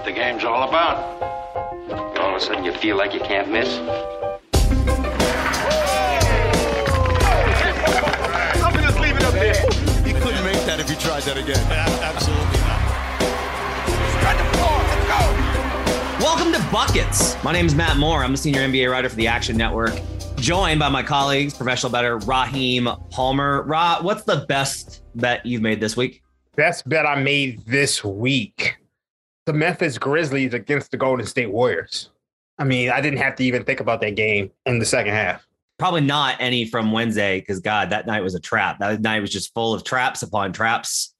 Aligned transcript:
what 0.00 0.06
the 0.06 0.12
game's 0.12 0.44
all 0.44 0.66
about. 0.66 0.96
All 2.18 2.30
of 2.30 2.36
a 2.36 2.40
sudden, 2.40 2.64
you 2.64 2.72
feel 2.72 2.96
like 2.96 3.12
you 3.12 3.20
can't 3.20 3.50
miss. 3.50 3.68
I'm 8.64 8.72
just 8.80 8.98
leave 8.98 9.14
it 9.14 9.22
up 9.24 9.34
there. 9.34 9.54
You 10.08 10.14
couldn't 10.22 10.42
make 10.42 10.64
that 10.64 10.80
if 10.80 10.88
you 10.88 10.96
tried 10.96 11.24
that 11.24 11.36
again. 11.36 11.60
Absolutely 12.02 12.56
Spread 14.16 14.38
the 14.38 14.44
floor. 14.56 14.78
Let's 14.88 15.04
go. 15.06 16.24
Welcome 16.24 16.52
to 16.54 16.72
Buckets. 16.72 17.36
My 17.44 17.52
name 17.52 17.66
is 17.66 17.74
Matt 17.74 17.98
Moore. 17.98 18.24
I'm 18.24 18.32
the 18.32 18.38
senior 18.38 18.62
NBA 18.62 18.90
writer 18.90 19.10
for 19.10 19.16
the 19.16 19.26
Action 19.26 19.54
Network, 19.54 20.00
joined 20.36 20.80
by 20.80 20.88
my 20.88 21.02
colleagues, 21.02 21.52
professional 21.52 21.92
bettor 21.92 22.16
Raheem 22.20 22.88
Palmer. 23.10 23.64
Ra, 23.64 24.00
what's 24.00 24.22
the 24.22 24.46
best 24.48 25.02
bet 25.14 25.44
you've 25.44 25.60
made 25.60 25.78
this 25.78 25.94
week? 25.94 26.22
Best 26.56 26.88
bet 26.88 27.04
I 27.04 27.20
made 27.22 27.66
this 27.66 28.02
week 28.02 28.79
the 29.46 29.52
Memphis 29.52 29.98
Grizzlies 29.98 30.54
against 30.54 30.90
the 30.90 30.96
Golden 30.96 31.26
State 31.26 31.50
Warriors. 31.50 32.10
I 32.58 32.64
mean, 32.64 32.90
I 32.90 33.00
didn't 33.00 33.18
have 33.18 33.36
to 33.36 33.44
even 33.44 33.64
think 33.64 33.80
about 33.80 34.00
that 34.02 34.16
game 34.16 34.50
in 34.66 34.78
the 34.78 34.84
second 34.84 35.14
half. 35.14 35.46
Probably 35.78 36.02
not 36.02 36.36
any 36.40 36.66
from 36.66 36.92
Wednesday 36.92 37.40
because, 37.40 37.60
God, 37.60 37.90
that 37.90 38.06
night 38.06 38.22
was 38.22 38.34
a 38.34 38.40
trap. 38.40 38.78
That 38.80 39.00
night 39.00 39.20
was 39.20 39.30
just 39.30 39.54
full 39.54 39.72
of 39.72 39.82
traps 39.82 40.22
upon 40.22 40.52
traps 40.52 41.14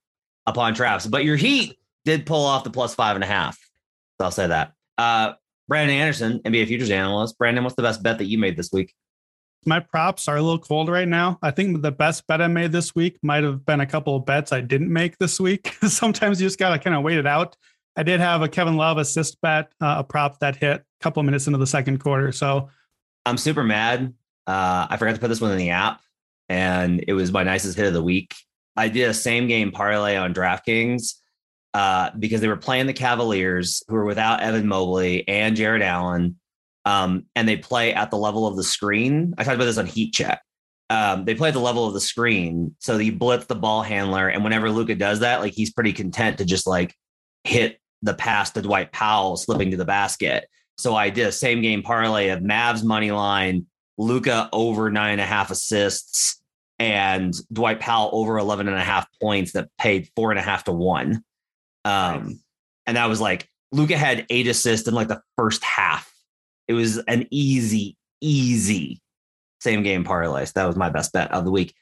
upon 0.46 0.74
traps. 0.74 1.06
But 1.06 1.24
your 1.24 1.36
Heat 1.36 1.78
did 2.04 2.26
pull 2.26 2.44
off 2.44 2.64
the 2.64 2.70
plus 2.70 2.94
five 2.94 3.16
and 3.16 3.24
a 3.24 3.26
half. 3.26 3.56
So 4.18 4.26
I'll 4.26 4.30
say 4.30 4.46
that. 4.48 4.72
Uh, 4.98 5.32
Brandon 5.66 5.96
Anderson, 5.96 6.40
NBA 6.40 6.66
futures 6.66 6.90
analyst. 6.90 7.38
Brandon, 7.38 7.64
what's 7.64 7.76
the 7.76 7.82
best 7.82 8.02
bet 8.02 8.18
that 8.18 8.26
you 8.26 8.36
made 8.36 8.56
this 8.56 8.70
week? 8.70 8.94
my 9.66 9.80
props 9.80 10.28
are 10.28 10.36
a 10.36 10.42
little 10.42 10.58
cold 10.58 10.88
right 10.88 11.08
now. 11.08 11.38
I 11.42 11.50
think 11.50 11.82
the 11.82 11.92
best 11.92 12.26
bet 12.26 12.40
I 12.40 12.46
made 12.46 12.72
this 12.72 12.94
week 12.94 13.18
might 13.22 13.44
have 13.44 13.64
been 13.66 13.80
a 13.80 13.86
couple 13.86 14.16
of 14.16 14.24
bets 14.24 14.52
I 14.52 14.60
didn't 14.60 14.92
make 14.92 15.18
this 15.18 15.38
week. 15.38 15.74
Sometimes 15.82 16.40
you 16.40 16.46
just 16.46 16.58
got 16.58 16.70
to 16.70 16.78
kind 16.78 16.96
of 16.96 17.02
wait 17.02 17.18
it 17.18 17.26
out. 17.26 17.56
I 17.96 18.02
did 18.02 18.20
have 18.20 18.42
a 18.42 18.48
Kevin 18.48 18.76
Love 18.76 18.98
assist 18.98 19.40
bet, 19.40 19.72
uh, 19.80 19.96
a 19.98 20.04
prop 20.04 20.38
that 20.40 20.56
hit 20.56 20.80
a 20.80 20.84
couple 21.00 21.20
of 21.20 21.26
minutes 21.26 21.46
into 21.46 21.58
the 21.58 21.66
second 21.66 21.98
quarter. 21.98 22.32
So 22.32 22.70
I'm 23.26 23.36
super 23.36 23.64
mad. 23.64 24.14
Uh, 24.46 24.86
I 24.88 24.96
forgot 24.96 25.14
to 25.14 25.20
put 25.20 25.28
this 25.28 25.40
one 25.40 25.52
in 25.52 25.58
the 25.58 25.70
app, 25.70 26.00
and 26.48 27.04
it 27.06 27.12
was 27.12 27.32
my 27.32 27.42
nicest 27.42 27.76
hit 27.76 27.86
of 27.86 27.92
the 27.92 28.02
week. 28.02 28.34
I 28.76 28.88
did 28.88 29.08
a 29.08 29.14
same 29.14 29.48
game 29.48 29.72
parlay 29.72 30.16
on 30.16 30.32
DraftKings 30.32 31.14
uh, 31.74 32.10
because 32.18 32.40
they 32.40 32.48
were 32.48 32.56
playing 32.56 32.86
the 32.86 32.92
Cavaliers, 32.92 33.82
who 33.88 33.94
were 33.94 34.06
without 34.06 34.40
Evan 34.40 34.66
Mobley 34.66 35.26
and 35.28 35.56
Jarrett 35.56 35.82
Allen 35.82 36.36
um, 36.84 37.26
and 37.36 37.48
they 37.48 37.56
play 37.56 37.92
at 37.92 38.10
the 38.10 38.16
level 38.16 38.46
of 38.46 38.56
the 38.56 38.64
screen. 38.64 39.34
I 39.38 39.44
talked 39.44 39.56
about 39.56 39.66
this 39.66 39.78
on 39.78 39.86
Heat 39.86 40.12
Check. 40.12 40.42
Um, 40.88 41.24
they 41.24 41.34
play 41.34 41.48
at 41.48 41.54
the 41.54 41.60
level 41.60 41.86
of 41.86 41.94
the 41.94 42.00
screen, 42.00 42.74
so 42.80 42.98
you 42.98 43.12
blitz 43.12 43.46
the 43.46 43.54
ball 43.54 43.82
handler, 43.82 44.28
and 44.28 44.42
whenever 44.42 44.70
Luka 44.70 44.96
does 44.96 45.20
that, 45.20 45.40
like 45.40 45.52
he's 45.52 45.72
pretty 45.72 45.92
content 45.92 46.38
to 46.38 46.44
just 46.44 46.66
like 46.66 46.94
hit 47.44 47.79
the 48.02 48.14
pass 48.14 48.50
to 48.52 48.62
Dwight 48.62 48.92
Powell 48.92 49.36
slipping 49.36 49.70
to 49.70 49.76
the 49.76 49.84
basket. 49.84 50.48
So 50.78 50.94
I 50.94 51.10
did 51.10 51.26
a 51.26 51.32
same 51.32 51.60
game 51.60 51.82
parlay 51.82 52.28
of 52.28 52.40
Mavs 52.40 52.82
money 52.82 53.10
line, 53.10 53.66
Luka 53.98 54.48
over 54.52 54.90
nine 54.90 55.12
and 55.12 55.20
a 55.20 55.26
half 55.26 55.50
assists, 55.50 56.42
and 56.78 57.34
Dwight 57.52 57.80
Powell 57.80 58.10
over 58.12 58.38
11 58.38 58.68
and 58.68 58.76
a 58.76 58.82
half 58.82 59.06
points 59.20 59.52
that 59.52 59.68
paid 59.78 60.08
four 60.16 60.30
and 60.30 60.38
a 60.38 60.42
half 60.42 60.64
to 60.64 60.72
one. 60.72 61.22
Um, 61.84 62.24
nice. 62.24 62.36
and 62.86 62.96
that 62.96 63.08
was 63.08 63.20
like 63.20 63.48
Luka 63.72 63.96
had 63.96 64.26
eight 64.30 64.46
assists 64.46 64.88
in 64.88 64.94
like 64.94 65.08
the 65.08 65.22
first 65.36 65.62
half 65.64 66.10
it 66.70 66.74
was 66.74 66.98
an 66.98 67.26
easy, 67.32 67.96
easy 68.20 69.02
same 69.58 69.82
game 69.82 70.04
parlay. 70.04 70.44
So 70.44 70.52
that 70.54 70.66
was 70.66 70.76
my 70.76 70.88
best 70.88 71.12
bet 71.12 71.28
of 71.32 71.44
the 71.44 71.50
week. 71.50 71.74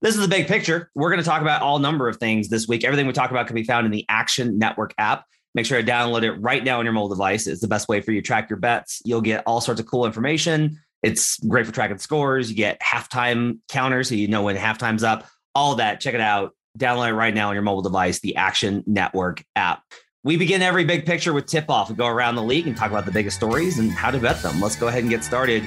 This 0.00 0.16
is 0.16 0.20
the 0.20 0.26
big 0.26 0.48
picture. 0.48 0.90
We're 0.96 1.10
going 1.10 1.22
to 1.22 1.24
talk 1.24 1.42
about 1.42 1.62
all 1.62 1.78
number 1.78 2.08
of 2.08 2.16
things 2.16 2.48
this 2.48 2.66
week. 2.66 2.82
Everything 2.82 3.06
we 3.06 3.12
talk 3.12 3.30
about 3.30 3.46
can 3.46 3.54
be 3.54 3.62
found 3.62 3.86
in 3.86 3.92
the 3.92 4.04
Action 4.08 4.58
Network 4.58 4.94
app. 4.98 5.26
Make 5.54 5.66
sure 5.66 5.80
to 5.82 5.86
download 5.86 6.22
it 6.22 6.32
right 6.32 6.64
now 6.64 6.78
on 6.78 6.84
your 6.84 6.94
mobile 6.94 7.10
device. 7.10 7.46
It's 7.46 7.60
the 7.60 7.68
best 7.68 7.88
way 7.88 8.00
for 8.00 8.12
you 8.12 8.22
to 8.22 8.26
track 8.26 8.48
your 8.48 8.58
bets. 8.58 9.02
You'll 9.04 9.20
get 9.20 9.42
all 9.46 9.60
sorts 9.60 9.80
of 9.80 9.86
cool 9.86 10.06
information. 10.06 10.80
It's 11.02 11.38
great 11.40 11.66
for 11.66 11.72
tracking 11.72 11.98
scores. 11.98 12.48
You 12.48 12.56
get 12.56 12.80
halftime 12.80 13.58
counters, 13.68 14.08
so 14.08 14.14
you 14.14 14.28
know 14.28 14.42
when 14.42 14.56
halftime's 14.56 15.02
up. 15.02 15.26
All 15.54 15.74
that. 15.74 16.00
Check 16.00 16.14
it 16.14 16.20
out. 16.20 16.54
Download 16.78 17.08
it 17.08 17.14
right 17.14 17.34
now 17.34 17.48
on 17.48 17.54
your 17.54 17.62
mobile 17.62 17.82
device, 17.82 18.20
the 18.20 18.36
Action 18.36 18.82
Network 18.86 19.44
app. 19.56 19.82
We 20.24 20.36
begin 20.36 20.62
every 20.62 20.84
big 20.84 21.04
picture 21.04 21.32
with 21.32 21.46
tip 21.46 21.68
off. 21.68 21.90
We 21.90 21.96
go 21.96 22.06
around 22.06 22.36
the 22.36 22.42
league 22.44 22.66
and 22.66 22.76
talk 22.76 22.90
about 22.90 23.04
the 23.04 23.10
biggest 23.10 23.36
stories 23.36 23.78
and 23.78 23.90
how 23.90 24.10
to 24.10 24.18
bet 24.18 24.40
them. 24.40 24.60
Let's 24.60 24.76
go 24.76 24.88
ahead 24.88 25.00
and 25.00 25.10
get 25.10 25.24
started. 25.24 25.64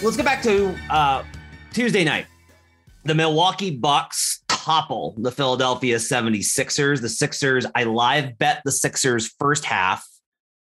Let's 0.00 0.16
get 0.16 0.24
back 0.24 0.42
to 0.44 0.74
uh, 0.88 1.24
Tuesday 1.72 2.04
night. 2.04 2.26
The 3.04 3.14
Milwaukee 3.14 3.70
Bucks 3.70 4.37
topple 4.68 5.14
the 5.18 5.32
Philadelphia 5.32 5.96
76ers. 5.96 7.00
The 7.00 7.08
Sixers, 7.08 7.66
I 7.74 7.84
live 7.84 8.38
bet 8.38 8.62
the 8.64 8.72
Sixers 8.72 9.34
first 9.38 9.64
half 9.64 10.06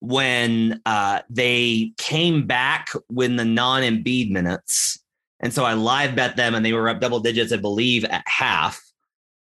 when 0.02 0.82
uh, 0.86 1.22
they 1.30 1.94
came 1.98 2.46
back 2.46 2.90
when 3.08 3.36
the 3.36 3.46
non 3.46 3.82
Embiid 3.82 4.32
minutes 4.32 5.00
and 5.40 5.54
so 5.54 5.64
I 5.64 5.74
live 5.74 6.16
bet 6.16 6.36
them 6.36 6.54
and 6.54 6.66
they 6.66 6.74
were 6.74 6.90
up 6.90 7.00
double 7.00 7.20
digits, 7.20 7.54
I 7.54 7.58
believe, 7.58 8.04
at 8.06 8.24
half. 8.28 8.82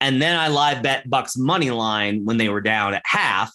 And 0.02 0.22
then 0.22 0.38
I 0.38 0.50
live 0.50 0.84
bet 0.84 1.10
Bucks 1.10 1.38
money 1.38 1.72
line 1.72 2.26
when 2.26 2.38
they 2.38 2.50
were 2.50 2.62
down 2.62 2.94
at 2.94 3.02
half, 3.06 3.54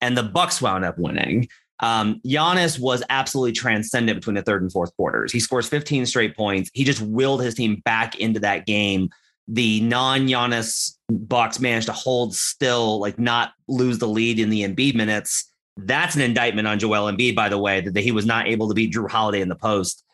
and 0.00 0.16
the 0.16 0.22
Bucks 0.22 0.60
wound 0.60 0.84
up 0.84 0.98
winning. 0.98 1.48
Um, 1.80 2.20
Giannis 2.24 2.78
was 2.78 3.02
absolutely 3.08 3.52
transcendent 3.52 4.18
between 4.18 4.36
the 4.36 4.42
third 4.42 4.62
and 4.62 4.70
fourth 4.70 4.94
quarters. 4.96 5.32
He 5.32 5.40
scores 5.40 5.68
15 5.68 6.06
straight 6.06 6.36
points. 6.36 6.70
He 6.74 6.84
just 6.84 7.00
willed 7.00 7.42
his 7.42 7.54
team 7.54 7.80
back 7.84 8.16
into 8.16 8.40
that 8.40 8.66
game. 8.66 9.08
The 9.48 9.80
non-Giannis 9.82 10.96
Bucks 11.10 11.60
managed 11.60 11.86
to 11.86 11.92
hold 11.92 12.34
still, 12.34 12.98
like 12.98 13.18
not 13.18 13.52
lose 13.68 13.98
the 13.98 14.08
lead 14.08 14.38
in 14.38 14.48
the 14.48 14.62
Embiid 14.62 14.94
minutes. 14.94 15.52
That's 15.76 16.14
an 16.14 16.22
indictment 16.22 16.68
on 16.68 16.78
Joel 16.78 17.12
Embiid, 17.12 17.34
by 17.34 17.48
the 17.48 17.58
way, 17.58 17.80
that 17.80 17.96
he 18.00 18.12
was 18.12 18.26
not 18.26 18.48
able 18.48 18.68
to 18.68 18.74
beat 18.74 18.92
Jrue 18.92 19.10
Holiday 19.10 19.40
in 19.40 19.48
the 19.48 19.56
post. 19.56 20.04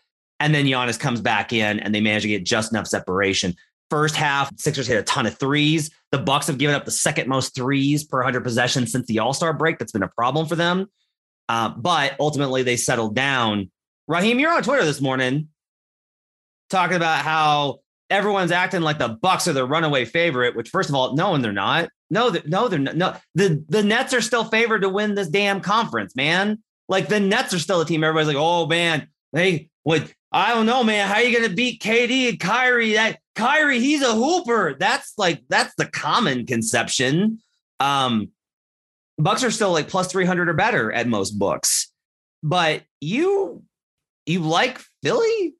And 0.40 0.54
then 0.54 0.64
Giannis 0.64 0.98
comes 0.98 1.20
back 1.20 1.52
in 1.52 1.80
and 1.80 1.94
they 1.94 2.00
manage 2.00 2.22
to 2.22 2.28
get 2.28 2.44
just 2.44 2.72
enough 2.72 2.86
separation. 2.86 3.54
First 3.90 4.16
half, 4.16 4.50
Sixers 4.56 4.86
hit 4.86 4.98
a 4.98 5.02
ton 5.02 5.26
of 5.26 5.36
threes. 5.38 5.90
The 6.12 6.18
Bucks 6.18 6.46
have 6.46 6.58
given 6.58 6.74
up 6.74 6.84
the 6.84 6.90
second 6.90 7.28
most 7.28 7.54
threes 7.54 8.04
per 8.04 8.18
100 8.18 8.42
possessions 8.42 8.90
since 8.90 9.06
the 9.06 9.18
All 9.18 9.34
Star 9.34 9.52
break. 9.52 9.78
That's 9.78 9.92
been 9.92 10.02
a 10.02 10.08
problem 10.08 10.46
for 10.46 10.56
them. 10.56 10.86
Uh, 11.48 11.70
but 11.70 12.14
ultimately, 12.18 12.62
they 12.62 12.76
settled 12.76 13.14
down. 13.14 13.70
Raheem, 14.06 14.38
you're 14.38 14.52
on 14.52 14.62
Twitter 14.62 14.84
this 14.84 15.00
morning 15.00 15.48
talking 16.70 16.96
about 16.96 17.24
how 17.24 17.79
everyone's 18.10 18.52
acting 18.52 18.82
like 18.82 18.98
the 18.98 19.08
Bucks 19.08 19.48
are 19.48 19.52
the 19.52 19.66
runaway 19.66 20.04
favorite. 20.04 20.56
Which, 20.56 20.68
first 20.68 20.88
of 20.88 20.94
all, 20.94 21.14
no, 21.14 21.34
and 21.34 21.44
they're 21.44 21.52
not. 21.52 21.88
No, 22.10 22.30
they're, 22.30 22.42
no, 22.44 22.68
they're 22.68 22.78
not. 22.78 22.96
No, 22.96 23.16
the 23.34 23.64
the 23.68 23.82
Nets 23.82 24.12
are 24.12 24.20
still 24.20 24.44
favored 24.44 24.82
to 24.82 24.88
win 24.88 25.14
this 25.14 25.28
damn 25.28 25.60
conference, 25.60 26.16
man. 26.16 26.62
Like 26.88 27.08
the 27.08 27.20
Nets 27.20 27.54
are 27.54 27.58
still 27.58 27.80
a 27.80 27.86
team. 27.86 28.02
Everybody's 28.02 28.34
like, 28.34 28.42
oh 28.42 28.66
man, 28.66 29.08
they 29.32 29.70
would 29.84 30.12
I 30.32 30.54
don't 30.54 30.66
know, 30.66 30.84
man. 30.84 31.08
How 31.08 31.14
are 31.14 31.22
you 31.22 31.36
going 31.36 31.48
to 31.48 31.54
beat 31.54 31.82
KD 31.82 32.28
and 32.28 32.40
Kyrie? 32.40 32.92
That 32.92 33.18
Kyrie, 33.34 33.80
he's 33.80 34.02
a 34.02 34.14
hooper. 34.14 34.76
That's 34.78 35.14
like 35.18 35.42
that's 35.48 35.74
the 35.76 35.86
common 35.86 36.46
conception. 36.46 37.40
Um, 37.80 38.28
Bucks 39.18 39.42
are 39.42 39.50
still 39.50 39.72
like 39.72 39.88
plus 39.88 40.06
three 40.06 40.24
hundred 40.24 40.48
or 40.48 40.54
better 40.54 40.92
at 40.92 41.08
most 41.08 41.32
books, 41.32 41.92
but 42.42 42.82
you 43.00 43.62
you 44.24 44.40
like 44.40 44.80
Philly 45.02 45.54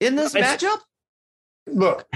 in 0.00 0.16
this 0.16 0.34
it's, 0.34 0.46
matchup? 0.46 0.78
Look, 1.66 2.08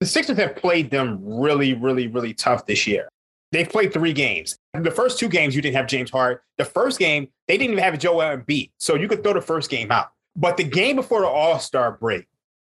the 0.00 0.06
Sixers 0.06 0.36
have 0.38 0.56
played 0.56 0.90
them 0.90 1.20
really, 1.22 1.74
really, 1.74 2.08
really 2.08 2.34
tough 2.34 2.66
this 2.66 2.86
year. 2.86 3.08
They've 3.52 3.68
played 3.68 3.92
three 3.92 4.12
games. 4.12 4.58
The 4.74 4.90
first 4.90 5.18
two 5.18 5.28
games, 5.28 5.56
you 5.56 5.62
didn't 5.62 5.76
have 5.76 5.88
James 5.88 6.10
Hart. 6.10 6.42
The 6.56 6.64
first 6.64 6.98
game, 6.98 7.28
they 7.48 7.58
didn't 7.58 7.72
even 7.72 7.84
have 7.84 7.98
Joel 7.98 8.36
Embiid, 8.36 8.70
so 8.78 8.94
you 8.94 9.08
could 9.08 9.22
throw 9.22 9.32
the 9.32 9.40
first 9.40 9.70
game 9.70 9.90
out. 9.90 10.10
But 10.36 10.56
the 10.56 10.64
game 10.64 10.96
before 10.96 11.20
the 11.20 11.26
All 11.26 11.58
Star 11.58 11.92
break, 11.92 12.26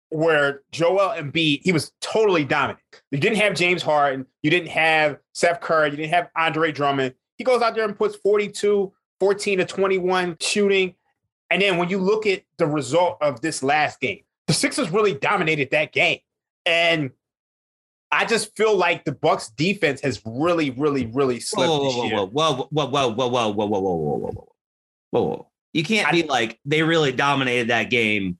where 0.10 0.62
Joel 0.72 1.16
Embiid, 1.18 1.62
he 1.64 1.72
was 1.72 1.92
totally 2.00 2.46
dominant. 2.46 2.80
You 3.12 3.18
didn't 3.20 3.40
have 3.40 3.56
James 3.56 3.81
Harden, 3.81 4.25
you 4.44 4.52
didn't 4.52 4.70
have 4.70 5.18
Seth 5.34 5.62
Curry, 5.62 5.90
you 5.92 5.98
didn't 5.98 6.12
have 6.12 6.30
Andre 6.36 6.72
Drummond. 6.72 7.16
He 7.38 7.44
goes 7.44 7.62
out 7.62 7.75
there 7.75 7.86
and 7.86 7.98
puts 7.98 8.16
42, 8.18 8.94
14 9.20 9.58
to 9.58 9.66
21 9.66 10.38
shooting. 10.40 10.96
And 11.50 11.62
then 11.62 11.78
when 11.78 11.90
you 11.90 11.98
look 11.98 12.25
at 12.28 12.44
the 12.58 12.68
result 12.68 13.18
of 13.22 13.42
this 13.42 13.63
last 13.63 14.00
game, 14.00 14.22
the 14.48 14.54
Sixers 14.54 14.90
really 14.90 15.14
dominated 15.14 15.70
that 15.72 15.92
game. 15.92 16.20
And 16.66 17.12
I 18.12 18.26
just 18.26 18.56
feel 18.56 18.76
like 18.76 19.04
the 19.04 19.12
Bucks 19.12 19.50
defense 19.50 20.02
has 20.02 20.22
really, 20.26 20.72
really, 20.72 21.06
really 21.08 21.40
slipped 21.40 21.70
whoa, 21.70 21.92
whoa. 21.92 22.26
Whoa, 22.28 22.54
whoa, 22.72 22.88
whoa, 22.88 23.10
whoa, 23.10 23.10
whoa, 23.10 23.28
whoa, 23.30 23.52
whoa, 23.52 23.68
whoa, 23.68 23.68
whoa, 23.68 23.80
whoa, 23.80 23.80
whoa, 23.80 24.18
whoa, 24.18 24.48
whoa, 25.12 25.22
whoa. 25.22 25.48
You 25.74 25.84
can't 25.84 26.12
be 26.12 26.24
like 26.24 26.60
they 26.66 26.82
really 26.82 27.12
dominated 27.12 27.68
that 27.68 27.90
game, 27.90 28.40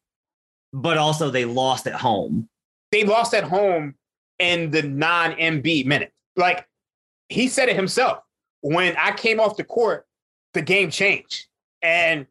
but 0.74 0.98
also 0.98 1.30
they 1.30 1.45
lost 1.45 1.86
at 1.86 1.94
home. 1.94 2.50
They 2.92 3.04
lost 3.04 3.33
at 3.33 3.44
home 3.44 3.95
in 4.39 4.71
the 4.71 4.83
non-Embiid 4.83 5.86
minute. 5.86 6.13
Like 6.36 6.65
he 7.30 7.48
said 7.48 7.69
it 7.69 7.75
himself. 7.75 8.19
When 8.62 8.95
I 8.98 9.12
came 9.12 9.39
off 9.39 9.57
the 9.57 9.63
court, 9.63 10.07
the 10.54 10.62
game 10.62 10.89
changed. 10.89 11.48
And 11.81 12.25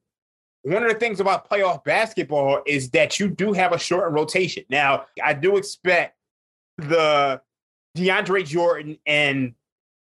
one 0.67 0.83
of 0.83 0.89
the 0.89 0.99
things 0.99 1.21
about 1.21 1.49
playoff 1.49 1.85
basketball 1.85 2.61
is 2.67 2.91
that 2.91 3.21
you 3.21 3.29
do 3.29 3.53
have 3.53 3.73
a 3.73 3.79
shortened 3.79 4.17
rotation. 4.17 4.65
Now, 4.69 5.07
I 5.23 5.33
do 5.33 5.57
expect 5.57 6.19
the 6.77 7.41
DeAndre 7.97 8.45
Jordan 8.45 8.99
and 9.07 9.55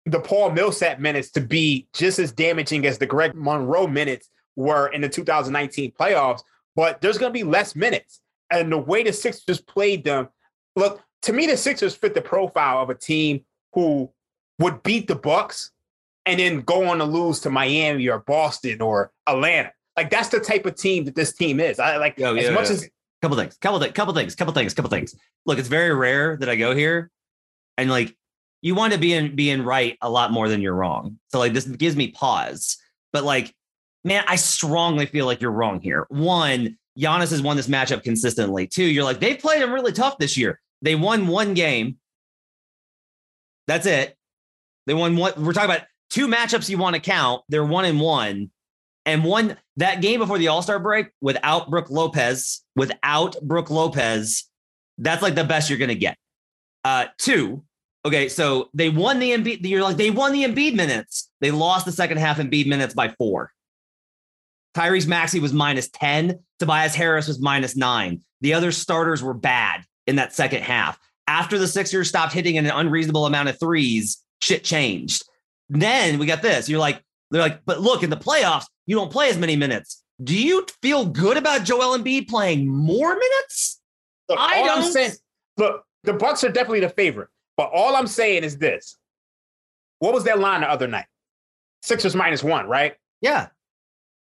the 0.06 0.22
Paul 0.22 0.52
Millsap 0.52 1.00
minutes 1.00 1.32
to 1.32 1.42
be 1.42 1.90
just 1.92 2.18
as 2.18 2.32
damaging 2.32 2.86
as 2.86 2.98
the 2.98 3.06
Greg 3.06 3.36
Monroe 3.36 3.88
minutes 3.88 4.30
were 4.56 4.88
in 4.88 5.02
the 5.02 5.10
2019 5.10 5.92
playoffs, 5.92 6.44
but 6.78 7.02
there's 7.02 7.18
going 7.18 7.30
to 7.30 7.38
be 7.38 7.44
less 7.44 7.76
minutes. 7.76 8.22
And 8.50 8.72
the 8.72 8.78
way 8.78 9.04
the 9.04 9.12
Sixers 9.12 9.60
played 9.60 10.06
them, 10.06 10.30
look, 10.78 11.04
to 11.24 11.34
me, 11.34 11.46
the 11.48 11.58
Sixers 11.58 11.94
fit 11.94 12.14
the 12.14 12.22
profile 12.22 12.82
of 12.82 12.90
a 12.90 12.96
team 12.96 13.44
who 13.74 14.10
would 14.60 14.82
beat 14.82 15.08
the 15.08 15.16
Bucks 15.16 15.72
and 16.26 16.40
then 16.40 16.62
go 16.62 16.88
on 16.88 17.00
to 17.00 17.04
lose 17.04 17.42
to 17.42 17.50
Miami 17.50 18.08
or 18.08 18.20
Boston 18.20 18.82
or 18.82 19.12
Atlanta. 19.28 19.74
Like 19.98 20.12
that's 20.12 20.30
the 20.30 20.40
type 20.40 20.66
of 20.66 20.76
team 20.76 21.06
that 21.06 21.16
this 21.16 21.34
team 21.34 21.60
is. 21.60 21.80
I 21.80 21.98
like 21.98 22.20
Oh, 22.22 22.36
as 22.36 22.44
yeah, 22.46 22.52
much 22.52 22.66
yeah. 22.68 22.74
as 22.74 22.90
couple 23.22 23.36
things, 23.36 23.58
couple 23.58 23.80
things, 23.80 23.94
couple 23.94 24.14
things, 24.14 24.36
couple 24.36 24.54
things, 24.54 24.74
couple 24.76 24.90
things. 24.92 25.16
Look, 25.46 25.58
it's 25.58 25.68
very 25.68 25.94
rare 25.94 26.38
that 26.38 26.50
I 26.50 26.56
go 26.56 26.76
here, 26.76 27.10
and 27.78 27.90
like 27.90 28.16
you 28.62 28.76
want 28.76 28.94
to 28.94 29.00
be 29.00 29.14
in 29.14 29.36
being 29.36 29.64
right 29.64 29.98
a 30.02 30.10
lot 30.10 30.32
more 30.32 30.50
than 30.50 30.62
you're 30.62 30.76
wrong. 30.76 31.20
So 31.30 31.40
like 31.40 31.54
this 31.54 31.66
gives 31.66 31.96
me 31.96 32.10
pause. 32.12 32.78
But 33.12 33.24
like, 33.24 33.54
man, 34.04 34.24
I 34.28 34.36
strongly 34.36 35.08
feel 35.08 35.26
like 35.26 35.42
you're 35.42 35.52
wrong 35.52 35.82
here. 35.82 36.06
One, 36.10 36.78
Giannis 36.98 37.32
has 37.32 37.42
won 37.42 37.58
this 37.58 37.68
matchup 37.68 38.04
consistently. 38.04 38.68
Two, 38.68 38.84
you're 38.84 39.04
like 39.04 39.20
they've 39.20 39.40
played 39.40 39.62
him 39.62 39.74
really 39.74 39.94
tough 39.94 40.18
this 40.20 40.38
year. 40.38 40.60
They 40.84 40.94
won 40.96 41.26
one 41.28 41.56
game. 41.56 41.98
That's 43.68 43.86
it. 43.88 44.16
They 44.86 44.94
won 44.94 45.16
one. 45.18 45.34
We're 45.38 45.54
talking 45.54 45.70
about 45.72 45.88
two 46.10 46.28
matchups 46.28 46.70
you 46.70 46.78
want 46.78 46.96
to 46.96 47.02
count. 47.02 47.42
They're 47.50 47.66
one 47.66 47.86
and 47.86 48.00
one. 48.00 48.52
And 49.08 49.24
one 49.24 49.56
that 49.78 50.02
game 50.02 50.20
before 50.20 50.38
the 50.38 50.50
All 50.50 50.62
Star 50.62 50.80
break 50.80 51.08
without 51.22 51.70
Brook 51.72 51.90
Lopez, 51.90 52.62
without 52.76 53.38
Brook 53.42 53.72
Lopez, 53.72 54.44
that's 54.98 55.22
like 55.22 55.34
the 55.34 55.46
best 55.46 55.70
you're 55.70 55.80
gonna 55.80 55.96
get. 55.96 56.18
Uh, 56.84 57.06
two, 57.18 57.64
okay, 58.06 58.28
so 58.28 58.70
they 58.74 58.90
won 58.90 59.20
the 59.20 59.32
Embiid. 59.32 59.60
You're 59.62 59.82
like 59.82 59.96
they 59.96 60.12
won 60.12 60.34
the 60.34 60.44
Embiid 60.44 60.76
minutes. 60.76 61.32
They 61.40 61.52
lost 61.52 61.86
the 61.86 61.92
second 61.94 62.18
half 62.18 62.38
Embiid 62.38 62.68
minutes 62.68 62.94
by 62.94 63.08
four. 63.18 63.52
Tyrese 64.76 65.08
Maxey 65.08 65.40
was 65.40 65.54
minus 65.54 65.90
ten. 65.90 66.40
Tobias 66.60 66.94
Harris 66.94 67.30
was 67.30 67.40
minus 67.40 67.78
nine. 67.78 68.22
The 68.42 68.54
other 68.54 68.74
starters 68.74 69.24
were 69.24 69.34
bad 69.34 69.86
in 70.06 70.18
that 70.18 70.34
second 70.34 70.64
half. 70.64 71.00
After 71.28 71.58
the 71.58 71.68
Sixers 71.68 72.10
stopped 72.10 72.34
hitting 72.34 72.58
an 72.58 72.66
unreasonable 72.66 73.26
amount 73.26 73.50
of 73.50 73.60
threes, 73.60 74.22
shit 74.42 74.66
changed. 74.66 75.24
Then 75.70 76.20
we 76.20 76.26
got 76.26 76.42
this. 76.42 76.68
You're 76.68 76.80
like, 76.80 77.02
they're 77.32 77.42
like, 77.42 77.62
but 77.66 77.82
look, 77.82 78.04
in 78.04 78.10
the 78.10 78.18
playoffs, 78.18 78.66
you 78.88 78.96
don't 78.96 79.12
play 79.12 79.30
as 79.30 79.38
many 79.38 79.56
minutes. 79.56 80.04
Do 80.24 80.36
you 80.36 80.66
feel 80.82 81.06
good 81.06 81.38
about 81.38 81.64
Joel 81.64 81.96
Embiid 81.98 82.28
playing 82.28 82.68
more 82.68 83.14
minutes? 83.14 83.80
look, 84.30 84.40
I 84.40 84.62
all 84.62 84.70
I'm 84.70 84.82
don't- 84.82 84.92
saying, 84.92 85.12
look, 85.58 85.84
the 86.04 86.14
Bucks 86.14 86.44
are 86.44 86.50
definitely 86.50 86.80
the 86.80 86.90
favorite. 86.90 87.30
But 87.56 87.70
all 87.74 87.96
I'm 87.96 88.08
saying 88.08 88.44
is 88.44 88.58
this: 88.58 88.98
what 90.00 90.14
was 90.14 90.24
that 90.24 90.40
line 90.40 90.62
the 90.62 90.70
other 90.70 90.88
night? 90.88 91.06
Sixers 91.84 92.16
minus 92.16 92.44
one, 92.44 92.68
right? 92.68 92.96
Yeah. 93.22 93.48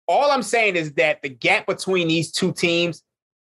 All 0.06 0.30
I'm 0.30 0.42
saying 0.42 0.76
is 0.76 0.92
that 0.94 1.22
the 1.22 1.28
gap 1.30 1.66
between 1.66 2.08
these 2.08 2.30
two 2.30 2.52
teams 2.52 3.02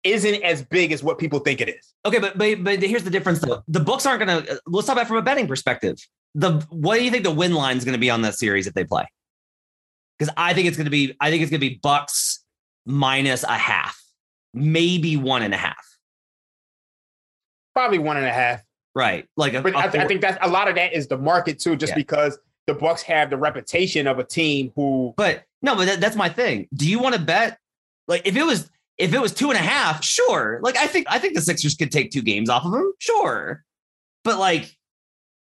isn't 0.05 0.43
as 0.43 0.63
big 0.63 0.93
as 0.93 1.03
what 1.03 1.19
people 1.19 1.39
think 1.39 1.61
it 1.63 1.69
is. 1.71 1.95
Okay, 2.05 2.19
but 2.19 2.37
but, 2.37 2.63
but 2.63 2.83
here's 2.83 3.05
the 3.05 3.11
difference 3.11 3.39
though. 3.41 3.63
The 3.69 3.81
books 3.81 4.05
aren't 4.07 4.21
gonna 4.21 4.45
uh, 4.51 4.57
let's 4.67 4.87
talk 4.87 4.97
about 4.97 5.09
from 5.09 5.17
a 5.17 5.23
betting 5.23 5.47
perspective. 5.49 5.97
The 6.35 6.61
what 6.71 6.99
do 6.99 7.05
you 7.05 7.11
think 7.11 7.25
the 7.25 7.31
win 7.31 7.55
line 7.55 7.77
is 7.79 7.85
gonna 7.85 7.99
be 7.99 8.11
on 8.11 8.23
that 8.23 8.35
series 8.35 8.67
if 8.67 8.75
they 8.75 8.85
play? 8.85 9.07
Because 10.19 10.33
I 10.37 10.55
think 10.55 10.69
it's 10.69 10.77
gonna 10.77 10.91
be, 10.91 11.15
I 11.21 11.31
think 11.31 11.43
it's 11.43 11.51
gonna 11.51 11.59
be 11.61 11.81
Bucks 11.83 12.45
minus 12.87 13.43
a 13.43 13.53
half, 13.53 14.01
maybe 14.53 15.17
one 15.17 15.43
and 15.43 15.53
a 15.55 15.57
half. 15.57 15.85
Probably 17.75 17.99
one 17.99 18.17
and 18.17 18.27
a 18.27 18.33
half. 18.33 18.63
Right. 18.95 19.27
Like 19.37 19.55
a, 19.55 19.61
But 19.63 19.75
a 19.75 19.79
I, 19.79 19.89
th- 19.89 20.05
I 20.05 20.07
think 20.07 20.21
that's 20.21 20.39
a 20.41 20.49
lot 20.49 20.69
of 20.69 20.77
that 20.77 20.93
is 20.93 21.09
the 21.09 21.19
market 21.19 21.59
too, 21.59 21.75
just 21.77 21.91
Yeah. 21.91 21.97
because 21.97 22.39
the 22.67 22.75
Bucks 22.75 23.03
have 23.03 23.31
the 23.31 23.37
reputation 23.37 24.07
of 24.07 24.19
a 24.19 24.25
team 24.25 24.73
who 24.77 25.13
But 25.17 25.45
no, 25.63 25.75
but 25.75 25.87
that, 25.87 26.01
that's 26.01 26.17
my 26.17 26.29
thing. 26.29 26.69
Do 26.75 26.89
you 26.89 26.99
want 27.01 27.15
to 27.17 27.21
bet? 27.21 27.59
Like 28.07 28.23
if 28.27 28.37
it 28.37 28.45
was 28.45 28.71
if 28.97 29.13
it 29.13 29.19
was 29.21 29.35
two 29.35 29.51
and 29.51 29.59
a 29.59 29.63
half, 29.63 30.05
sure. 30.05 30.61
Like 30.63 30.77
I 30.77 30.87
think 30.87 31.07
I 31.11 31.19
think 31.19 31.35
the 31.35 31.41
Sixers 31.41 31.75
could 31.75 31.91
take 31.91 32.13
two 32.13 32.23
games 32.23 32.49
off 32.49 32.65
of 32.65 32.71
them, 32.71 32.93
sure. 32.99 33.65
But 34.23 34.39
like, 34.39 34.77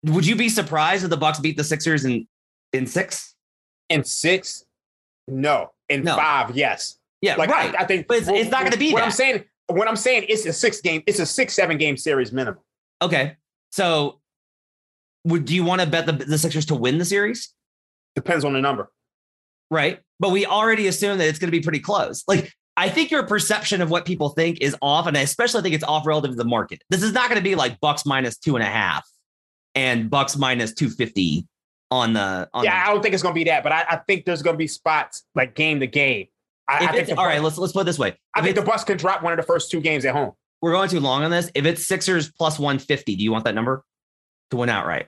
would 0.03 0.25
you 0.25 0.35
be 0.35 0.49
surprised 0.49 1.03
if 1.03 1.09
the 1.11 1.17
Bucks 1.17 1.39
beat 1.39 1.55
the 1.57 1.63
Sixers 1.63 2.05
in 2.05 2.27
in 2.73 2.87
six? 2.87 3.34
In 3.89 4.03
six, 4.03 4.65
no. 5.27 5.71
In 5.89 6.03
No. 6.03 6.15
five, 6.15 6.55
yes. 6.55 6.97
Yeah, 7.21 7.35
Like 7.35 7.49
right. 7.49 7.73
I, 7.75 7.83
I 7.83 7.85
think 7.85 8.07
But 8.07 8.17
it's- 8.17 8.29
it's 8.41 8.51
not 8.51 8.63
gonna 8.63 8.77
be 8.77 8.91
what 8.93 8.99
that. 8.99 9.05
I'm 9.05 9.11
saying. 9.11 9.43
What 9.67 9.87
I'm 9.87 9.95
saying, 9.95 10.25
it's 10.29 10.45
a 10.45 10.53
six 10.53 10.79
game, 10.81 11.01
it's 11.07 11.19
a 11.19 11.25
six, 11.25 11.53
seven 11.53 11.77
game 11.77 11.97
series 11.97 12.31
minimum. 12.31 12.59
okay, 13.01 13.37
so 13.71 14.19
would 15.25 15.45
do 15.45 15.55
you 15.55 15.63
want 15.63 15.81
to 15.81 15.87
bet 15.87 16.05
the 16.05 16.11
the 16.13 16.37
Sixers 16.37 16.65
to 16.67 16.75
win 16.75 16.97
the 16.99 17.05
series? 17.05 17.53
Depends 18.15 18.45
on 18.45 18.53
the 18.53 18.61
number. 18.61 18.91
Right, 19.71 19.99
but 20.19 20.29
we 20.31 20.45
already 20.45 20.85
assume 20.87 21.17
that 21.17 21.27
it's 21.27 21.39
going 21.39 21.47
to 21.51 21.57
be 21.57 21.63
pretty 21.63 21.79
close. 21.79 22.23
Like. 22.27 22.51
I 22.77 22.89
think 22.89 23.09
your 23.09 23.23
perception 23.25 23.81
of 23.81 23.89
what 23.89 24.03
people 24.05 24.27
think 24.31 24.57
is 24.59 24.75
off, 24.81 25.07
and 25.07 25.17
I 25.17 25.21
especially 25.21 25.61
think 25.61 25.75
it's 25.75 25.83
off 25.85 26.05
relative 26.05 26.31
to 26.31 26.35
the 26.35 26.43
market. 26.43 26.81
This 26.89 27.03
is 27.03 27.13
not 27.13 27.29
going 27.29 27.39
to 27.39 27.41
be 27.43 27.55
like 27.55 27.79
Bucks 27.79 28.05
minus 28.05 28.37
two 28.37 28.57
and 28.57 28.63
a 28.63 28.67
half 28.69 29.07
and 29.75 30.09
Bucks 30.09 30.35
minus 30.35 30.73
two 30.73 30.89
fifty 30.89 31.47
on 31.91 32.13
the 32.13 32.49
on 32.53 32.63
Yeah, 32.63 32.83
I 32.85 32.91
don't 32.91 33.01
think 33.01 33.13
it's 33.13 33.23
gonna 33.23 33.35
be 33.35 33.43
that, 33.45 33.63
but 33.63 33.71
I, 33.71 33.85
I 33.89 33.95
think 34.07 34.25
there's 34.25 34.41
gonna 34.41 34.57
be 34.57 34.67
spots 34.67 35.23
like 35.35 35.55
game 35.55 35.79
to 35.79 35.87
game. 35.87 36.27
I, 36.67 36.87
I 36.87 36.91
think 36.91 37.07
the, 37.09 37.17
all 37.17 37.25
right, 37.25 37.41
let's 37.41 37.57
let's 37.57 37.73
put 37.73 37.81
it 37.81 37.85
this 37.85 37.99
way. 37.99 38.17
I 38.33 38.39
If 38.39 38.45
think 38.45 38.55
the 38.55 38.63
Bucks 38.63 38.83
can 38.83 38.97
drop 38.97 39.21
one 39.21 39.33
of 39.33 39.37
the 39.37 39.43
first 39.43 39.69
two 39.69 39.81
games 39.81 40.05
at 40.05 40.13
home. 40.13 40.33
we're 40.61 40.71
going 40.71 40.89
too 40.89 40.99
long 40.99 41.23
on 41.23 41.31
this. 41.31 41.51
If 41.53 41.65
it's 41.65 41.85
Sixers 41.85 42.31
plus 42.31 42.57
one 42.57 42.79
fifty, 42.79 43.15
do 43.15 43.23
you 43.23 43.31
want 43.31 43.45
that 43.45 43.55
number 43.55 43.83
to 44.51 44.57
win 44.57 44.69
outright? 44.69 45.07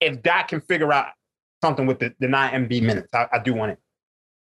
If 0.00 0.22
Doc 0.22 0.48
can 0.48 0.62
figure 0.62 0.92
out 0.92 1.08
something 1.62 1.86
with 1.86 1.98
the, 1.98 2.14
the 2.18 2.28
nine 2.28 2.52
Embiid 2.52 2.82
minutes, 2.82 3.12
I, 3.12 3.26
I 3.32 3.38
do 3.38 3.52
want 3.52 3.72
it. 3.72 3.78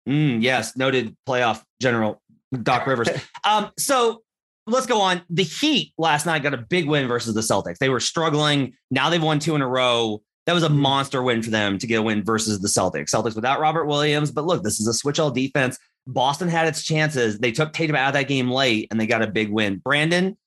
Mm, 0.08 0.42
yes, 0.42 0.78
noted 0.78 1.16
playoff 1.28 1.64
general 1.82 2.22
Doc 2.64 2.86
Rivers. 2.86 3.10
um, 3.44 3.72
so 3.78 4.22
let's 4.68 4.86
go 4.86 5.02
on. 5.02 5.24
The 5.30 5.44
Heat 5.44 5.94
last 5.98 6.26
night 6.26 6.44
got 6.44 6.54
a 6.54 6.58
big 6.58 6.88
win 6.88 7.08
versus 7.08 7.34
the 7.34 7.42
Celtics. 7.42 7.80
They 7.80 7.90
were 7.90 8.00
struggling. 8.00 8.74
Now 8.92 9.10
they've 9.10 9.24
won 9.24 9.40
two 9.40 9.56
in 9.56 9.62
a 9.62 9.68
row. 9.68 10.22
That 10.48 10.54
was 10.54 10.64
a 10.64 10.70
mm-hmm. 10.70 10.80
monster 10.80 11.22
win 11.22 11.44
for 11.44 11.52
them 11.52 11.78
to 11.78 11.86
get 11.86 12.00
a 12.00 12.02
win 12.02 12.24
versus 12.24 12.60
the 12.60 12.70
Celtics. 12.70 13.12
Celtics 13.12 13.36
without 13.36 13.60
Robert 13.60 13.86
Williams, 13.86 14.32
but 14.32 14.46
look, 14.46 14.64
this 14.64 14.80
is 14.80 14.88
a 14.88 14.94
switch 14.94 15.20
all 15.20 15.30
defense. 15.30 15.78
Boston 16.08 16.48
had 16.48 16.70
its 16.70 16.84
chances. 16.84 17.38
They 17.38 17.52
took 17.52 17.74
Tatum 17.74 17.98
out 17.98 18.08
of 18.08 18.14
that 18.14 18.30
game 18.30 18.50
late 18.50 18.88
and 18.90 19.00
they 19.00 19.06
got 19.06 19.22
a 19.22 19.28
big 19.28 19.52
win. 19.52 19.78
Brandon, 19.78 20.38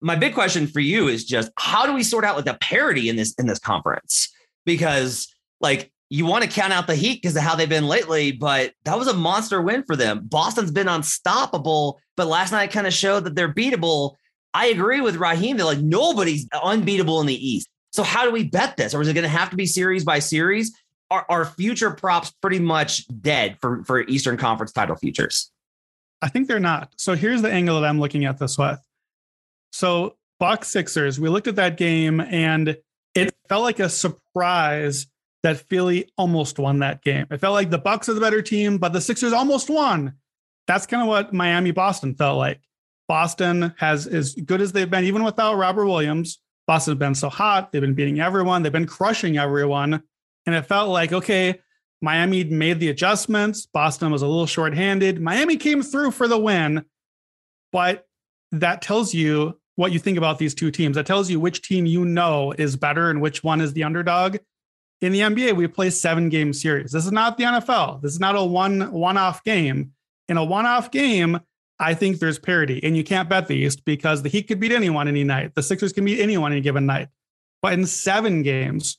my 0.00 0.16
big 0.16 0.34
question 0.34 0.66
for 0.66 0.80
you 0.80 1.06
is 1.06 1.24
just 1.24 1.50
how 1.56 1.86
do 1.86 1.94
we 1.94 2.02
sort 2.02 2.24
out 2.24 2.34
like 2.34 2.44
the 2.44 2.54
parity 2.54 3.08
in 3.08 3.14
this 3.14 3.34
in 3.34 3.46
this 3.46 3.60
conference? 3.60 4.28
Because 4.64 5.32
like 5.60 5.92
you 6.10 6.26
want 6.26 6.42
to 6.42 6.50
count 6.50 6.72
out 6.72 6.88
the 6.88 6.96
Heat 6.96 7.22
because 7.22 7.36
of 7.36 7.42
how 7.42 7.54
they've 7.54 7.68
been 7.68 7.86
lately, 7.86 8.32
but 8.32 8.72
that 8.84 8.98
was 8.98 9.06
a 9.06 9.14
monster 9.14 9.62
win 9.62 9.84
for 9.84 9.94
them. 9.94 10.22
Boston's 10.24 10.72
been 10.72 10.88
unstoppable, 10.88 12.00
but 12.16 12.26
last 12.26 12.50
night 12.50 12.72
kind 12.72 12.86
of 12.86 12.92
showed 12.92 13.24
that 13.24 13.36
they're 13.36 13.54
beatable. 13.54 14.16
I 14.54 14.66
agree 14.66 15.00
with 15.00 15.16
Raheem 15.16 15.56
that 15.58 15.66
like 15.66 15.78
nobody's 15.78 16.48
unbeatable 16.52 17.20
in 17.20 17.26
the 17.28 17.48
East. 17.48 17.68
So 17.96 18.02
how 18.02 18.26
do 18.26 18.30
we 18.30 18.44
bet 18.44 18.76
this, 18.76 18.92
or 18.92 19.00
is 19.00 19.08
it 19.08 19.14
going 19.14 19.22
to 19.22 19.28
have 19.28 19.48
to 19.48 19.56
be 19.56 19.64
series 19.64 20.04
by 20.04 20.18
series? 20.18 20.76
Are, 21.10 21.24
are 21.30 21.46
future 21.46 21.90
props 21.90 22.30
pretty 22.42 22.58
much 22.58 23.06
dead 23.22 23.56
for 23.58 23.82
for 23.84 24.02
Eastern 24.02 24.36
Conference 24.36 24.70
title 24.70 24.96
futures? 24.96 25.50
I 26.20 26.28
think 26.28 26.46
they're 26.46 26.60
not. 26.60 26.92
So 26.98 27.14
here's 27.14 27.40
the 27.40 27.50
angle 27.50 27.80
that 27.80 27.88
I'm 27.88 27.98
looking 27.98 28.26
at 28.26 28.38
this 28.38 28.58
with. 28.58 28.78
So 29.72 30.16
Bucks 30.38 30.68
Sixers, 30.68 31.18
we 31.18 31.30
looked 31.30 31.46
at 31.46 31.56
that 31.56 31.78
game 31.78 32.20
and 32.20 32.76
it 33.14 33.34
felt 33.48 33.62
like 33.62 33.80
a 33.80 33.88
surprise 33.88 35.06
that 35.42 35.56
Philly 35.56 36.10
almost 36.18 36.58
won 36.58 36.80
that 36.80 37.02
game. 37.02 37.26
It 37.30 37.40
felt 37.40 37.54
like 37.54 37.70
the 37.70 37.78
Bucks 37.78 38.10
are 38.10 38.14
the 38.14 38.20
better 38.20 38.42
team, 38.42 38.76
but 38.76 38.92
the 38.92 39.00
Sixers 39.00 39.32
almost 39.32 39.70
won. 39.70 40.14
That's 40.66 40.84
kind 40.84 41.02
of 41.02 41.08
what 41.08 41.32
Miami 41.32 41.70
Boston 41.70 42.14
felt 42.14 42.36
like. 42.36 42.60
Boston 43.08 43.72
has 43.78 44.06
as 44.06 44.34
good 44.34 44.60
as 44.60 44.72
they've 44.72 44.90
been, 44.90 45.04
even 45.04 45.24
without 45.24 45.54
Robert 45.54 45.86
Williams. 45.86 46.40
Boston 46.66 46.92
has 46.92 46.98
been 46.98 47.14
so 47.14 47.28
hot. 47.28 47.72
They've 47.72 47.80
been 47.80 47.94
beating 47.94 48.20
everyone. 48.20 48.62
They've 48.62 48.72
been 48.72 48.86
crushing 48.86 49.38
everyone. 49.38 50.02
And 50.46 50.54
it 50.54 50.66
felt 50.66 50.90
like, 50.90 51.12
okay, 51.12 51.60
Miami 52.00 52.44
made 52.44 52.80
the 52.80 52.88
adjustments. 52.88 53.66
Boston 53.66 54.10
was 54.10 54.22
a 54.22 54.26
little 54.26 54.46
shorthanded. 54.46 55.20
Miami 55.20 55.56
came 55.56 55.82
through 55.82 56.10
for 56.10 56.28
the 56.28 56.38
win. 56.38 56.84
But 57.72 58.06
that 58.52 58.82
tells 58.82 59.14
you 59.14 59.58
what 59.76 59.92
you 59.92 59.98
think 59.98 60.18
about 60.18 60.38
these 60.38 60.54
two 60.54 60.70
teams. 60.70 60.96
That 60.96 61.06
tells 61.06 61.30
you 61.30 61.38
which 61.38 61.62
team 61.62 61.86
you 61.86 62.04
know 62.04 62.52
is 62.52 62.76
better 62.76 63.10
and 63.10 63.20
which 63.20 63.44
one 63.44 63.60
is 63.60 63.72
the 63.72 63.84
underdog. 63.84 64.38
In 65.00 65.12
the 65.12 65.20
NBA, 65.20 65.54
we 65.54 65.66
play 65.66 65.90
seven 65.90 66.28
game 66.28 66.52
series. 66.52 66.92
This 66.92 67.04
is 67.04 67.12
not 67.12 67.36
the 67.36 67.44
NFL. 67.44 68.02
This 68.02 68.12
is 68.12 68.20
not 68.20 68.34
a 68.34 68.42
one 68.42 68.92
one 68.92 69.18
off 69.18 69.44
game. 69.44 69.92
In 70.28 70.38
a 70.38 70.44
one 70.44 70.66
off 70.66 70.90
game, 70.90 71.38
I 71.78 71.94
think 71.94 72.18
there's 72.18 72.38
parity, 72.38 72.82
and 72.82 72.96
you 72.96 73.04
can't 73.04 73.28
bet 73.28 73.48
the 73.48 73.56
East 73.56 73.84
because 73.84 74.22
the 74.22 74.28
Heat 74.28 74.44
could 74.44 74.60
beat 74.60 74.72
anyone 74.72 75.08
any 75.08 75.24
night. 75.24 75.54
The 75.54 75.62
Sixers 75.62 75.92
can 75.92 76.04
beat 76.04 76.20
anyone 76.20 76.52
any 76.52 76.62
given 76.62 76.86
night. 76.86 77.08
But 77.60 77.74
in 77.74 77.86
seven 77.86 78.42
games, 78.42 78.98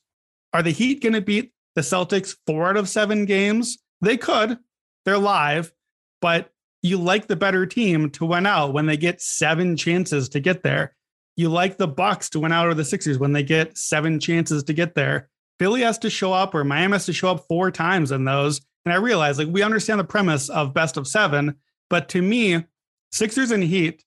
are 0.53 0.61
the 0.61 0.71
Heat 0.71 1.01
going 1.01 1.13
to 1.13 1.21
beat 1.21 1.53
the 1.75 1.81
Celtics 1.81 2.35
four 2.45 2.69
out 2.69 2.77
of 2.77 2.87
seven 2.87 3.25
games? 3.25 3.79
They 4.01 4.17
could. 4.17 4.59
They're 5.05 5.17
live, 5.17 5.73
but 6.21 6.51
you 6.83 6.97
like 6.97 7.27
the 7.27 7.35
better 7.35 7.65
team 7.65 8.09
to 8.11 8.25
win 8.25 8.45
out 8.45 8.73
when 8.73 8.85
they 8.85 8.97
get 8.97 9.21
seven 9.21 9.75
chances 9.75 10.29
to 10.29 10.39
get 10.39 10.61
there. 10.63 10.95
you 11.37 11.49
like 11.49 11.77
the 11.77 11.87
Bucks 11.87 12.29
to 12.31 12.39
win 12.39 12.51
out 12.51 12.65
over 12.65 12.73
the 12.73 12.83
Sixers 12.83 13.19
when 13.19 13.31
they 13.31 13.43
get 13.43 13.77
seven 13.77 14.19
chances 14.19 14.63
to 14.63 14.73
get 14.73 14.95
there. 14.95 15.29
Philly 15.59 15.81
has 15.81 15.97
to 15.99 16.09
show 16.09 16.33
up 16.33 16.53
or 16.53 16.63
Miami 16.63 16.93
has 16.93 17.05
to 17.05 17.13
show 17.13 17.29
up 17.29 17.45
four 17.47 17.71
times 17.71 18.11
in 18.11 18.25
those. 18.25 18.59
And 18.85 18.93
I 18.93 18.97
realize 18.97 19.37
like 19.37 19.47
we 19.47 19.61
understand 19.61 19.99
the 19.99 20.03
premise 20.03 20.49
of 20.49 20.73
best 20.73 20.97
of 20.97 21.07
seven, 21.07 21.55
but 21.89 22.09
to 22.09 22.21
me, 22.21 22.65
Sixers 23.11 23.51
and 23.51 23.63
Heat 23.63 24.03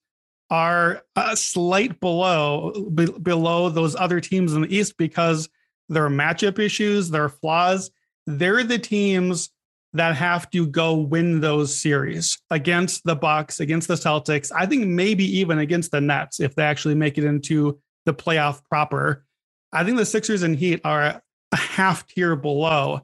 are 0.49 1.01
a 1.15 1.35
slight 1.35 1.99
below 1.99 2.89
be, 2.93 3.05
below 3.05 3.69
those 3.69 3.95
other 3.95 4.19
teams 4.19 4.53
in 4.53 4.61
the 4.61 4.75
East 4.75 4.97
because 4.97 5.49
there 5.89 6.05
are 6.05 6.09
matchup 6.09 6.59
issues, 6.59 7.09
there 7.09 7.23
are 7.23 7.29
flaws. 7.29 7.91
They're 8.27 8.63
the 8.63 8.77
teams 8.77 9.49
that 9.93 10.15
have 10.15 10.49
to 10.51 10.67
go 10.67 10.95
win 10.95 11.41
those 11.41 11.75
series 11.75 12.37
against 12.49 13.03
the 13.03 13.15
Bucks, 13.15 13.59
against 13.59 13.87
the 13.87 13.95
Celtics. 13.95 14.51
I 14.55 14.65
think 14.65 14.87
maybe 14.87 15.25
even 15.39 15.59
against 15.59 15.91
the 15.91 15.99
Nets 15.99 16.39
if 16.39 16.55
they 16.55 16.63
actually 16.63 16.95
make 16.95 17.17
it 17.17 17.23
into 17.23 17.79
the 18.05 18.13
playoff 18.13 18.63
proper. 18.65 19.25
I 19.73 19.83
think 19.83 19.97
the 19.97 20.05
Sixers 20.05 20.43
and 20.43 20.55
Heat 20.55 20.81
are 20.83 21.21
a 21.51 21.55
half 21.55 22.07
tier 22.07 22.35
below 22.35 23.01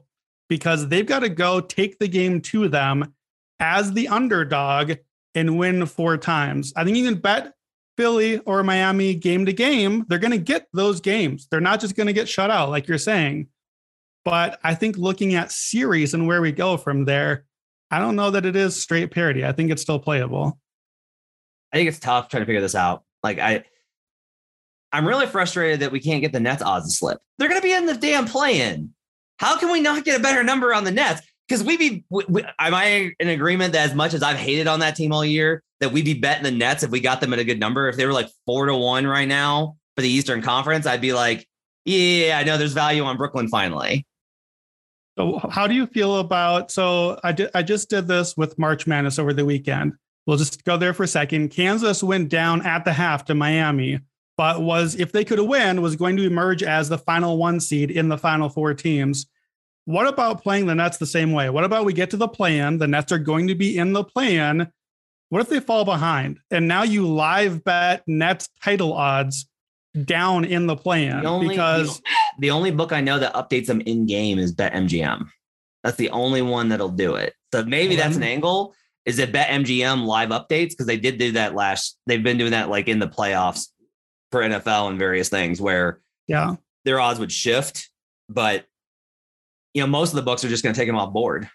because 0.48 0.88
they've 0.88 1.06
got 1.06 1.20
to 1.20 1.28
go 1.28 1.60
take 1.60 1.98
the 1.98 2.08
game 2.08 2.40
to 2.40 2.68
them 2.68 3.14
as 3.60 3.92
the 3.92 4.08
underdog 4.08 4.94
and 5.34 5.58
win 5.58 5.86
four 5.86 6.16
times. 6.16 6.72
I 6.76 6.84
think 6.84 6.96
you 6.96 7.04
can 7.04 7.20
bet 7.20 7.52
Philly 7.96 8.38
or 8.38 8.62
Miami 8.62 9.14
game 9.14 9.46
to 9.46 9.52
game. 9.52 10.04
They're 10.08 10.18
going 10.18 10.30
to 10.30 10.38
get 10.38 10.66
those 10.72 11.00
games. 11.00 11.48
They're 11.50 11.60
not 11.60 11.80
just 11.80 11.96
going 11.96 12.06
to 12.06 12.12
get 12.12 12.28
shut 12.28 12.50
out, 12.50 12.70
like 12.70 12.88
you're 12.88 12.98
saying. 12.98 13.48
But 14.24 14.58
I 14.62 14.74
think 14.74 14.96
looking 14.96 15.34
at 15.34 15.50
series 15.50 16.14
and 16.14 16.26
where 16.26 16.40
we 16.40 16.52
go 16.52 16.76
from 16.76 17.04
there, 17.04 17.44
I 17.90 17.98
don't 17.98 18.16
know 18.16 18.30
that 18.30 18.46
it 18.46 18.56
is 18.56 18.80
straight 18.80 19.10
parity. 19.10 19.44
I 19.44 19.52
think 19.52 19.70
it's 19.70 19.82
still 19.82 19.98
playable. 19.98 20.58
I 21.72 21.76
think 21.78 21.88
it's 21.88 21.98
tough 21.98 22.28
trying 22.28 22.42
to 22.42 22.46
figure 22.46 22.60
this 22.60 22.74
out. 22.74 23.04
Like 23.22 23.38
I, 23.38 23.64
I'm 24.92 25.06
really 25.06 25.26
frustrated 25.26 25.80
that 25.80 25.92
we 25.92 26.00
can't 26.00 26.20
get 26.20 26.32
the 26.32 26.40
Nets 26.40 26.62
odds 26.62 26.86
to 26.86 26.92
slip. 26.92 27.18
They're 27.38 27.48
going 27.48 27.60
to 27.60 27.66
be 27.66 27.74
in 27.74 27.86
the 27.86 27.94
damn 27.94 28.26
play-in. 28.26 28.94
How 29.38 29.58
can 29.58 29.70
we 29.70 29.80
not 29.80 30.04
get 30.04 30.20
a 30.20 30.22
better 30.22 30.42
number 30.42 30.74
on 30.74 30.84
the 30.84 30.90
Nets? 30.90 31.22
Because 31.48 31.64
we 31.64 31.76
be, 31.76 32.04
we, 32.10 32.24
we, 32.28 32.42
am 32.58 32.74
I 32.74 33.12
in 33.18 33.28
agreement 33.28 33.72
that 33.72 33.88
as 33.88 33.94
much 33.94 34.12
as 34.12 34.22
I've 34.22 34.36
hated 34.36 34.66
on 34.66 34.80
that 34.80 34.96
team 34.96 35.12
all 35.12 35.24
year, 35.24 35.62
that 35.80 35.92
we'd 35.92 36.04
be 36.04 36.14
betting 36.14 36.44
the 36.44 36.50
Nets 36.50 36.82
if 36.82 36.90
we 36.90 37.00
got 37.00 37.20
them 37.20 37.32
at 37.32 37.38
a 37.38 37.44
good 37.44 37.58
number? 37.58 37.88
If 37.88 37.96
they 37.96 38.04
were 38.04 38.12
like 38.12 38.28
four 38.44 38.66
to 38.66 38.76
one 38.76 39.06
right 39.06 39.28
now 39.28 39.76
for 39.96 40.02
the 40.02 40.08
Eastern 40.08 40.42
Conference, 40.42 40.86
I'd 40.86 41.00
be 41.00 41.12
like, 41.12 41.48
yeah, 41.84 42.38
I 42.38 42.44
know 42.44 42.58
there's 42.58 42.74
value 42.74 43.02
on 43.04 43.16
Brooklyn 43.16 43.48
finally. 43.48 44.04
So 45.18 45.38
how 45.50 45.66
do 45.66 45.74
you 45.74 45.86
feel 45.86 46.18
about? 46.18 46.70
So 46.70 47.18
I 47.24 47.32
did. 47.32 47.50
I 47.54 47.62
just 47.62 47.90
did 47.90 48.06
this 48.06 48.36
with 48.36 48.58
March 48.58 48.86
Madness 48.86 49.18
over 49.18 49.32
the 49.32 49.44
weekend. 49.44 49.94
We'll 50.26 50.36
just 50.36 50.64
go 50.64 50.76
there 50.76 50.92
for 50.92 51.04
a 51.04 51.08
second. 51.08 51.48
Kansas 51.48 52.02
went 52.02 52.28
down 52.28 52.64
at 52.64 52.84
the 52.84 52.92
half 52.92 53.24
to 53.24 53.34
Miami, 53.34 53.98
but 54.36 54.62
was 54.62 54.94
if 54.94 55.10
they 55.10 55.24
could 55.24 55.40
win, 55.40 55.82
was 55.82 55.96
going 55.96 56.16
to 56.18 56.24
emerge 56.24 56.62
as 56.62 56.88
the 56.88 56.98
final 56.98 57.38
one 57.38 57.58
seed 57.58 57.90
in 57.90 58.08
the 58.08 58.18
final 58.18 58.48
four 58.48 58.74
teams. 58.74 59.26
What 59.88 60.06
about 60.06 60.42
playing 60.42 60.66
the 60.66 60.74
Nets 60.74 60.98
the 60.98 61.06
same 61.06 61.32
way? 61.32 61.48
What 61.48 61.64
about 61.64 61.86
we 61.86 61.94
get 61.94 62.10
to 62.10 62.18
the 62.18 62.28
play-in? 62.28 62.76
The 62.76 62.86
Nets 62.86 63.10
are 63.10 63.18
going 63.18 63.46
to 63.46 63.54
be 63.54 63.78
in 63.78 63.94
the 63.94 64.04
play-in. 64.04 64.70
What 65.30 65.40
if 65.40 65.48
they 65.48 65.60
fall 65.60 65.86
behind? 65.86 66.40
And 66.50 66.68
now 66.68 66.82
you 66.82 67.08
live 67.08 67.64
bet 67.64 68.02
Nets 68.06 68.50
title 68.62 68.92
odds 68.92 69.48
down 70.04 70.44
in 70.44 70.66
the 70.66 70.76
play-in 70.76 71.24
only, 71.24 71.48
because 71.48 72.00
the, 72.00 72.04
the, 72.40 72.50
only 72.50 72.70
book 72.70 72.92
I 72.92 73.00
know 73.00 73.18
that 73.18 73.32
updates 73.32 73.64
them 73.64 73.80
in 73.80 74.04
game 74.04 74.38
is 74.38 74.54
BetMGM. 74.54 75.26
That's 75.82 75.96
the 75.96 76.10
only 76.10 76.42
one 76.42 76.68
that'll 76.68 76.90
do 76.90 77.14
it. 77.14 77.32
So 77.54 77.64
maybe 77.64 77.96
that's 77.96 78.16
an 78.16 78.22
angle. 78.22 78.74
Is 79.06 79.18
it 79.18 79.32
BetMGM 79.32 80.04
live 80.04 80.28
updates? 80.28 80.72
Because 80.72 80.84
they 80.84 80.98
did 80.98 81.16
do 81.16 81.32
that 81.32 81.54
last. 81.54 81.96
They've 82.06 82.22
been 82.22 82.36
doing 82.36 82.50
that 82.50 82.68
like 82.68 82.88
in 82.88 82.98
the 82.98 83.08
playoffs 83.08 83.68
for 84.32 84.42
NFL 84.42 84.90
and 84.90 84.98
various 84.98 85.30
things 85.30 85.62
where 85.62 86.02
yeah 86.26 86.56
their 86.84 87.00
odds 87.00 87.18
would 87.18 87.32
shift, 87.32 87.88
but 88.28 88.66
you 89.78 89.84
know 89.84 89.86
most 89.86 90.10
of 90.10 90.16
the 90.16 90.22
books 90.22 90.44
are 90.44 90.48
just 90.48 90.64
going 90.64 90.74
to 90.74 90.78
take 90.78 90.88
them 90.88 90.96
off 90.96 91.12
board. 91.12 91.48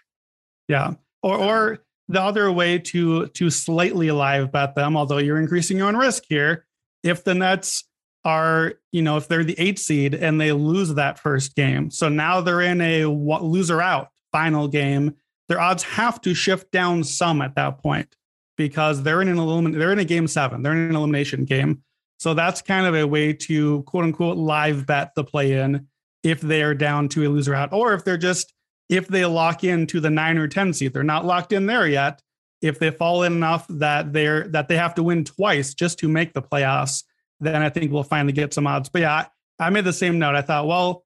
Yeah, 0.68 0.94
or 1.22 1.36
or 1.36 1.78
the 2.08 2.20
other 2.20 2.50
way 2.50 2.78
to 2.78 3.28
to 3.28 3.50
slightly 3.50 4.10
live 4.10 4.50
bet 4.50 4.74
them, 4.74 4.96
although 4.96 5.18
you're 5.18 5.38
increasing 5.38 5.76
your 5.76 5.88
own 5.88 5.96
risk 5.96 6.24
here. 6.28 6.66
If 7.02 7.22
the 7.24 7.34
Nets 7.34 7.84
are, 8.24 8.74
you 8.92 9.02
know, 9.02 9.18
if 9.18 9.28
they're 9.28 9.44
the 9.44 9.58
eight 9.58 9.78
seed 9.78 10.14
and 10.14 10.40
they 10.40 10.52
lose 10.52 10.94
that 10.94 11.18
first 11.18 11.54
game. 11.54 11.90
So 11.90 12.08
now 12.08 12.40
they're 12.40 12.62
in 12.62 12.80
a 12.80 13.04
loser 13.04 13.82
out 13.82 14.08
final 14.32 14.68
game. 14.68 15.14
Their 15.48 15.60
odds 15.60 15.82
have 15.82 16.22
to 16.22 16.32
shift 16.32 16.72
down 16.72 17.04
some 17.04 17.42
at 17.42 17.56
that 17.56 17.82
point 17.82 18.16
because 18.56 19.02
they're 19.02 19.20
in 19.20 19.28
an 19.28 19.36
elimin- 19.36 19.76
they're 19.76 19.92
in 19.92 19.98
a 19.98 20.04
game 20.06 20.26
seven. 20.26 20.62
They're 20.62 20.72
in 20.72 20.88
an 20.88 20.96
elimination 20.96 21.44
game. 21.44 21.82
So 22.18 22.32
that's 22.32 22.62
kind 22.62 22.86
of 22.86 22.94
a 22.94 23.06
way 23.06 23.34
to 23.34 23.82
quote 23.82 24.04
unquote 24.04 24.38
live 24.38 24.86
bet 24.86 25.14
the 25.14 25.24
play 25.24 25.52
in 25.52 25.86
if 26.24 26.40
they 26.40 26.62
are 26.62 26.74
down 26.74 27.08
to 27.10 27.26
a 27.26 27.28
loser 27.28 27.54
out, 27.54 27.72
or 27.72 27.94
if 27.94 28.04
they're 28.04 28.16
just 28.16 28.52
if 28.88 29.08
they 29.08 29.24
lock 29.24 29.64
in 29.64 29.86
to 29.88 30.00
the 30.00 30.10
nine 30.10 30.36
or 30.36 30.48
10 30.48 30.72
seed, 30.72 30.92
they're 30.92 31.02
not 31.02 31.24
locked 31.24 31.52
in 31.52 31.66
there 31.66 31.86
yet. 31.86 32.20
If 32.60 32.78
they 32.78 32.90
fall 32.90 33.22
in 33.22 33.34
enough 33.34 33.66
that 33.68 34.12
they're 34.12 34.48
that 34.48 34.68
they 34.68 34.76
have 34.76 34.94
to 34.96 35.02
win 35.02 35.24
twice 35.24 35.74
just 35.74 35.98
to 36.00 36.08
make 36.08 36.32
the 36.32 36.42
playoffs, 36.42 37.04
then 37.40 37.62
I 37.62 37.68
think 37.68 37.92
we'll 37.92 38.02
finally 38.02 38.32
get 38.32 38.54
some 38.54 38.66
odds. 38.66 38.88
But 38.88 39.02
yeah, 39.02 39.26
I, 39.60 39.66
I 39.66 39.70
made 39.70 39.84
the 39.84 39.92
same 39.92 40.18
note. 40.18 40.34
I 40.34 40.42
thought, 40.42 40.66
well, 40.66 41.04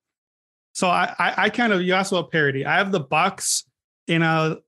so 0.72 0.88
I, 0.88 1.14
I, 1.18 1.34
I 1.36 1.50
kind 1.50 1.72
of 1.72 1.82
you 1.82 1.94
asked 1.94 2.12
about 2.12 2.30
parity. 2.30 2.64
I 2.64 2.76
have 2.76 2.92
the 2.92 3.00
Bucks 3.00 3.64
in 4.06 4.22
a, 4.22 4.58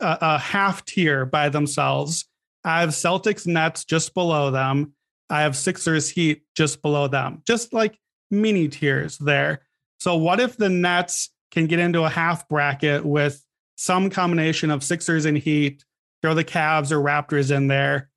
a, 0.00 0.18
a 0.20 0.38
half 0.38 0.84
tier 0.86 1.26
by 1.26 1.50
themselves. 1.50 2.26
I 2.64 2.80
have 2.80 2.90
Celtics 2.90 3.46
Nets 3.46 3.84
just 3.84 4.14
below 4.14 4.50
them. 4.50 4.94
I 5.28 5.42
have 5.42 5.56
Sixers 5.56 6.08
Heat 6.10 6.42
just 6.56 6.82
below 6.82 7.08
them, 7.08 7.42
just 7.46 7.72
like 7.72 7.98
mini 8.30 8.68
tiers 8.68 9.18
there. 9.18 9.62
So 10.00 10.16
what 10.16 10.40
if 10.40 10.56
the 10.56 10.68
Nets 10.68 11.30
can 11.50 11.66
get 11.66 11.78
into 11.78 12.02
a 12.04 12.08
half 12.08 12.48
bracket 12.48 13.04
with 13.04 13.44
some 13.76 14.10
combination 14.10 14.70
of 14.70 14.82
Sixers 14.82 15.26
and 15.26 15.36
Heat, 15.36 15.84
throw 16.22 16.34
the 16.34 16.44
Cavs 16.44 16.90
or 16.90 17.00
Raptors 17.00 17.54
in 17.54 17.68
there, 17.68 18.10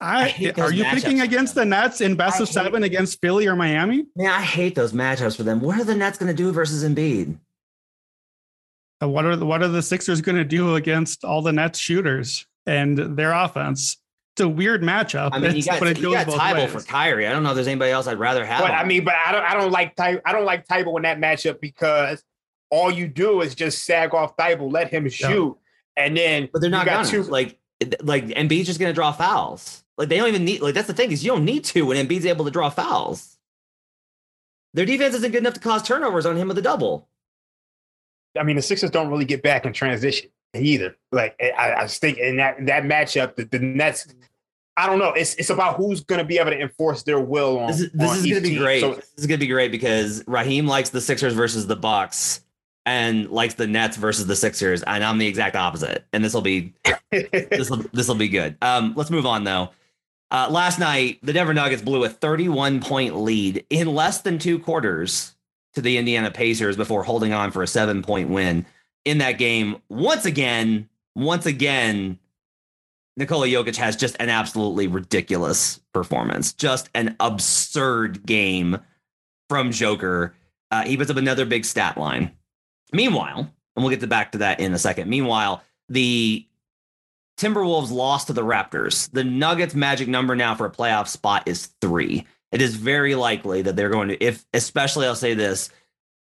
I, 0.00 0.52
I 0.56 0.60
are 0.60 0.72
you 0.72 0.84
picking 0.84 1.20
against 1.20 1.54
the 1.54 1.64
Nets 1.64 2.00
in 2.00 2.16
best 2.16 2.40
I 2.40 2.42
of 2.42 2.48
seven 2.48 2.82
against 2.82 3.20
Philly 3.20 3.46
or 3.46 3.54
Miami? 3.54 4.04
Man, 4.16 4.26
I 4.26 4.42
hate 4.42 4.74
those 4.74 4.92
matchups 4.92 5.36
for 5.36 5.44
them. 5.44 5.60
What 5.60 5.78
are 5.80 5.84
the 5.84 5.94
Nets 5.94 6.18
going 6.18 6.28
to 6.28 6.34
do 6.34 6.50
versus 6.50 6.84
Embiid? 6.84 7.38
What 8.98 9.24
are 9.24 9.36
the, 9.36 9.46
what 9.46 9.62
are 9.62 9.68
the 9.68 9.82
Sixers 9.82 10.20
going 10.20 10.36
to 10.36 10.44
do 10.44 10.74
against 10.74 11.24
all 11.24 11.40
the 11.40 11.52
Nets 11.52 11.78
shooters 11.78 12.46
and 12.66 13.16
their 13.16 13.32
offense? 13.32 13.96
It's 14.42 14.48
a 14.48 14.48
weird 14.48 14.82
matchup. 14.82 15.30
I 15.32 15.38
mean, 15.38 15.54
you 15.54 15.62
got, 15.62 15.78
but 15.78 15.98
you 15.98 16.10
got 16.10 16.26
Thybulle 16.26 16.68
for 16.68 16.80
Kyrie. 16.82 17.28
I 17.28 17.32
don't 17.32 17.44
know 17.44 17.50
if 17.50 17.54
there's 17.54 17.68
anybody 17.68 17.92
else 17.92 18.08
I'd 18.08 18.18
rather 18.18 18.44
have. 18.44 18.60
But, 18.60 18.72
I 18.72 18.84
mean, 18.84 19.04
but 19.04 19.14
I 19.14 19.30
don't 19.30 19.44
I 19.44 19.54
don't 19.54 19.70
like 19.70 19.94
Ty, 19.94 20.20
I 20.24 20.32
don't 20.32 20.44
like 20.44 20.66
Thybulle 20.66 20.96
in 20.96 21.02
that 21.02 21.18
matchup 21.18 21.60
because 21.60 22.24
all 22.70 22.90
you 22.90 23.06
do 23.06 23.40
is 23.40 23.54
just 23.54 23.84
sag 23.84 24.14
off 24.14 24.36
Thybulle, 24.36 24.72
let 24.72 24.88
him 24.88 25.08
shoot, 25.08 25.56
yeah. 25.96 26.04
and 26.04 26.16
then 26.16 26.48
but 26.52 26.60
they're 26.60 26.70
not 26.70 26.86
got 26.86 27.06
two 27.06 27.22
like 27.22 27.56
like 28.00 28.26
Embiid's 28.26 28.66
just 28.66 28.80
going 28.80 28.90
to 28.90 28.94
draw 28.94 29.12
fouls. 29.12 29.84
Like 29.96 30.08
they 30.08 30.16
don't 30.16 30.28
even 30.28 30.44
need 30.44 30.60
like 30.60 30.74
that's 30.74 30.88
the 30.88 30.94
thing 30.94 31.12
is 31.12 31.24
you 31.24 31.30
don't 31.30 31.44
need 31.44 31.64
to 31.66 31.82
when 31.82 32.04
Embiid's 32.04 32.26
able 32.26 32.44
to 32.44 32.50
draw 32.50 32.68
fouls. 32.68 33.38
Their 34.74 34.86
defense 34.86 35.14
isn't 35.14 35.30
good 35.30 35.42
enough 35.42 35.54
to 35.54 35.60
cause 35.60 35.82
turnovers 35.82 36.26
on 36.26 36.36
him 36.36 36.48
with 36.48 36.58
a 36.58 36.62
double. 36.62 37.08
I 38.36 38.42
mean, 38.42 38.56
the 38.56 38.62
Sixers 38.62 38.90
don't 38.90 39.10
really 39.10 39.26
get 39.26 39.42
back 39.42 39.66
in 39.66 39.72
transition 39.72 40.30
either. 40.54 40.96
Like 41.10 41.36
I, 41.40 41.74
I 41.74 41.86
think 41.86 42.18
in 42.18 42.36
that 42.38 42.64
that 42.66 42.84
matchup, 42.84 43.36
the, 43.36 43.44
the 43.44 43.58
Nets. 43.58 44.06
I 44.76 44.86
don't 44.86 44.98
know. 44.98 45.12
It's 45.12 45.34
it's 45.34 45.50
about 45.50 45.76
who's 45.76 46.02
going 46.02 46.18
to 46.18 46.24
be 46.24 46.38
able 46.38 46.50
to 46.50 46.60
enforce 46.60 47.02
their 47.02 47.20
will 47.20 47.58
on. 47.58 47.66
This 47.68 47.80
is, 47.80 47.92
this 47.92 48.16
is 48.16 48.26
going 48.26 48.42
to 48.42 48.48
be 48.48 48.56
great. 48.56 48.80
So, 48.80 48.94
this 48.94 49.12
is 49.18 49.26
going 49.26 49.38
to 49.38 49.44
be 49.44 49.50
great 49.50 49.70
because 49.70 50.24
Raheem 50.26 50.66
likes 50.66 50.90
the 50.90 51.00
Sixers 51.00 51.34
versus 51.34 51.66
the 51.66 51.76
Bucks, 51.76 52.42
and 52.86 53.30
likes 53.30 53.54
the 53.54 53.66
Nets 53.66 53.96
versus 53.96 54.26
the 54.26 54.36
Sixers, 54.36 54.82
and 54.82 55.04
I'm 55.04 55.18
the 55.18 55.26
exact 55.26 55.56
opposite. 55.56 56.06
And 56.12 56.24
this 56.24 56.32
will 56.32 56.42
be 56.42 56.72
this 57.10 57.68
will 57.70 57.84
this 57.92 58.08
will 58.08 58.14
be 58.14 58.28
good. 58.28 58.56
Um, 58.62 58.94
let's 58.96 59.10
move 59.10 59.26
on 59.26 59.44
though. 59.44 59.70
Uh, 60.30 60.48
last 60.50 60.78
night, 60.78 61.18
the 61.22 61.34
Denver 61.34 61.52
Nuggets 61.52 61.82
blew 61.82 62.04
a 62.04 62.08
31 62.08 62.80
point 62.80 63.16
lead 63.16 63.66
in 63.68 63.94
less 63.94 64.22
than 64.22 64.38
two 64.38 64.58
quarters 64.58 65.34
to 65.74 65.82
the 65.82 65.98
Indiana 65.98 66.30
Pacers 66.30 66.76
before 66.76 67.02
holding 67.02 67.34
on 67.34 67.50
for 67.50 67.62
a 67.62 67.66
seven 67.66 68.02
point 68.02 68.30
win 68.30 68.64
in 69.04 69.18
that 69.18 69.32
game. 69.32 69.76
Once 69.90 70.24
again, 70.24 70.88
once 71.14 71.44
again, 71.44 72.18
Nikola 73.16 73.46
Jokic 73.46 73.76
has 73.76 73.96
just 73.96 74.16
an 74.20 74.28
absolutely 74.28 74.86
ridiculous 74.86 75.80
performance, 75.92 76.52
just 76.52 76.88
an 76.94 77.14
absurd 77.20 78.24
game 78.24 78.78
from 79.48 79.70
Joker. 79.70 80.34
Uh, 80.70 80.84
he 80.84 80.96
puts 80.96 81.10
up 81.10 81.18
another 81.18 81.44
big 81.44 81.64
stat 81.64 81.98
line. 81.98 82.32
Meanwhile, 82.92 83.40
and 83.76 83.84
we'll 83.84 83.90
get 83.90 84.00
to 84.00 84.06
back 84.06 84.32
to 84.32 84.38
that 84.38 84.60
in 84.60 84.72
a 84.72 84.78
second. 84.78 85.08
Meanwhile, 85.08 85.62
the 85.88 86.46
Timberwolves 87.38 87.90
lost 87.90 88.28
to 88.28 88.32
the 88.32 88.44
Raptors. 88.44 89.10
The 89.12 89.24
Nuggets' 89.24 89.74
magic 89.74 90.08
number 90.08 90.36
now 90.36 90.54
for 90.54 90.66
a 90.66 90.70
playoff 90.70 91.08
spot 91.08 91.44
is 91.46 91.66
three. 91.80 92.26
It 92.50 92.60
is 92.60 92.76
very 92.76 93.14
likely 93.14 93.62
that 93.62 93.76
they're 93.76 93.88
going 93.88 94.08
to, 94.08 94.22
if 94.22 94.44
especially 94.52 95.06
I'll 95.06 95.14
say 95.14 95.34
this 95.34 95.70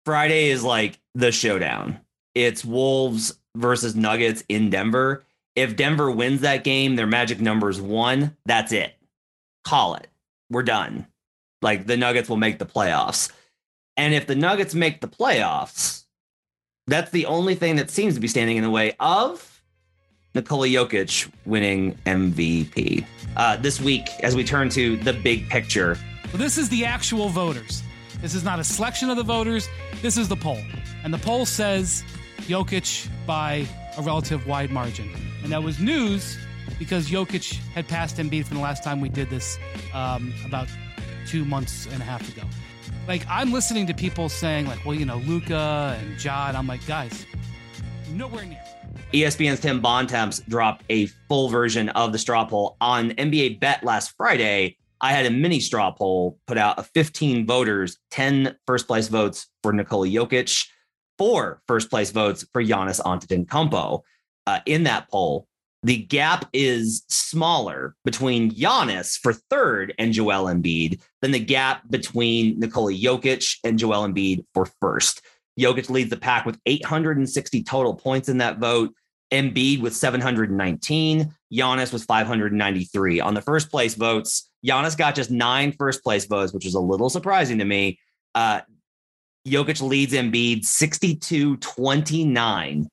Friday 0.06 0.50
is 0.50 0.64
like 0.64 1.00
the 1.16 1.32
showdown. 1.32 2.00
It's 2.34 2.66
Wolves 2.66 3.38
versus 3.56 3.96
Nuggets 3.96 4.44
in 4.50 4.70
Denver. 4.70 5.24
If 5.56 5.76
Denver 5.76 6.10
wins 6.10 6.42
that 6.42 6.64
game, 6.64 6.96
their 6.96 7.08
magic 7.08 7.40
number 7.40 7.70
is 7.70 7.80
one. 7.82 8.36
That's 8.46 8.72
it. 8.72 8.94
Call 9.64 9.96
it. 9.96 10.08
we're 10.50 10.64
done. 10.64 11.08
Like 11.62 11.86
the 11.88 11.96
Nuggets 11.98 12.28
will 12.28 12.38
make 12.38 12.60
the 12.60 12.66
playoffs. 12.66 13.32
And 13.96 14.14
if 14.14 14.28
the 14.28 14.36
Nuggets 14.36 14.74
make 14.76 15.00
the 15.00 15.08
playoffs, 15.08 16.04
that's 16.88 17.12
the 17.12 17.28
only 17.28 17.56
thing 17.56 17.78
that 17.78 17.90
seems 17.90 18.16
to 18.16 18.20
be 18.20 18.28
standing 18.28 18.58
in 18.58 18.64
the 18.64 18.70
way 18.70 18.96
of 19.00 19.64
Nikola 20.36 20.68
Jokic 20.68 21.32
winning 21.46 21.98
MVP. 22.06 23.06
Uh, 23.38 23.56
this 23.58 23.80
week, 23.80 24.10
as 24.22 24.36
we 24.36 24.44
turn 24.44 24.70
to 24.70 24.98
the 24.98 25.14
big 25.14 25.48
picture. 25.50 25.98
Well, 26.26 26.38
this 26.38 26.58
is 26.58 26.68
the 26.70 26.84
actual 26.86 27.30
voters. 27.30 27.84
This 28.22 28.34
is 28.36 28.44
not 28.44 28.60
a 28.60 28.64
selection 28.64 29.10
of 29.10 29.18
the 29.18 29.24
voters. 29.24 29.68
This 30.02 30.18
is 30.18 30.28
the 30.28 30.36
poll. 30.36 30.60
And 31.04 31.14
the 31.14 31.18
poll 31.20 31.46
says 31.46 32.04
Jokic 32.42 33.08
by 33.26 33.68
a 33.98 34.02
relative 34.02 34.48
wide 34.48 34.72
margin. 34.72 35.10
And 35.44 35.52
that 35.52 35.64
was 35.64 35.80
news 35.80 36.38
because 36.80 37.10
Jokic 37.10 37.56
had 37.74 37.88
passed 37.88 38.18
Embiid 38.18 38.46
from 38.46 38.58
the 38.58 38.64
last 38.64 38.84
time 38.84 39.02
we 39.02 39.10
did 39.10 39.30
this 39.30 39.58
um, 39.94 40.34
about 40.46 40.68
two 41.28 41.46
months 41.46 41.86
and 41.88 42.02
a 42.02 42.06
half 42.06 42.28
ago. 42.36 42.48
Like, 43.08 43.26
I'm 43.30 43.52
listening 43.52 43.88
to 43.88 43.94
people 43.94 44.30
saying, 44.30 44.68
like, 44.68 44.86
well, 44.86 44.96
you 44.96 45.06
know, 45.06 45.18
Luka 45.18 45.98
and 46.00 46.24
Ja. 46.24 46.52
I'm 46.56 46.68
like, 46.68 46.86
guys, 46.88 47.26
nowhere 48.12 48.46
near. 48.46 48.64
ESPN's 49.14 49.60
Tim 49.60 49.82
Bontemps 49.82 50.40
dropped 50.48 50.84
a 50.90 51.08
full 51.28 51.50
version 51.50 51.90
of 51.90 52.12
the 52.12 52.18
straw 52.18 52.46
poll 52.46 52.78
on 52.82 53.12
NBA 53.12 53.60
Bet 53.60 53.84
last 53.84 54.14
Friday. 54.18 54.78
I 55.02 55.12
had 55.12 55.26
a 55.26 55.32
mini 55.32 55.60
straw 55.60 55.92
poll 55.92 56.40
put 56.48 56.58
out 56.58 56.80
of 56.80 56.90
15 56.94 57.46
voters, 57.46 57.98
10 58.12 58.56
first 58.66 58.88
place 58.88 59.10
votes 59.10 59.48
for 59.62 59.74
Nikola 59.74 60.08
Jokic, 60.08 60.66
four 61.24 61.62
first 61.68 61.90
place 61.90 62.12
votes 62.12 62.46
for 62.52 62.62
Giannis 62.62 63.00
Antetokounmpo. 63.00 64.02
Uh, 64.46 64.60
in 64.66 64.84
that 64.84 65.10
poll, 65.10 65.48
the 65.82 65.96
gap 65.96 66.50
is 66.52 67.06
smaller 67.08 67.96
between 68.04 68.52
Giannis 68.52 69.18
for 69.18 69.32
third 69.32 69.94
and 69.98 70.12
Joel 70.12 70.54
Embiid 70.54 71.02
than 71.22 71.32
the 71.32 71.40
gap 71.40 71.84
between 71.90 72.60
Nikola 72.60 72.92
Jokic 72.92 73.56
and 73.64 73.80
Joel 73.80 74.06
Embiid 74.06 74.44
for 74.54 74.66
first. 74.82 75.22
Jokic 75.58 75.90
leads 75.90 76.10
the 76.10 76.18
pack 76.18 76.46
with 76.46 76.60
860 76.66 77.64
total 77.64 77.96
points 77.96 78.28
in 78.28 78.40
that 78.40 78.58
vote. 78.58 78.94
Embiid 79.32 79.80
with 79.80 79.96
719. 79.96 81.34
Giannis 81.54 81.94
was 81.94 82.04
593. 82.04 83.22
On 83.22 83.34
the 83.34 83.42
first 83.42 83.72
place 83.72 83.96
votes, 83.96 84.50
Giannis 84.66 84.98
got 84.98 85.16
just 85.16 85.32
nine 85.32 85.72
first 85.72 86.04
place 86.04 86.26
votes, 86.26 86.54
which 86.54 86.66
is 86.66 86.74
a 86.74 86.82
little 86.82 87.10
surprising 87.10 87.60
to 87.60 87.66
me. 87.66 87.98
Uh, 88.36 88.60
Jokic 89.48 89.82
leads 89.82 90.14
Embiid 90.14 90.66
62 90.66 91.58
29 91.58 92.88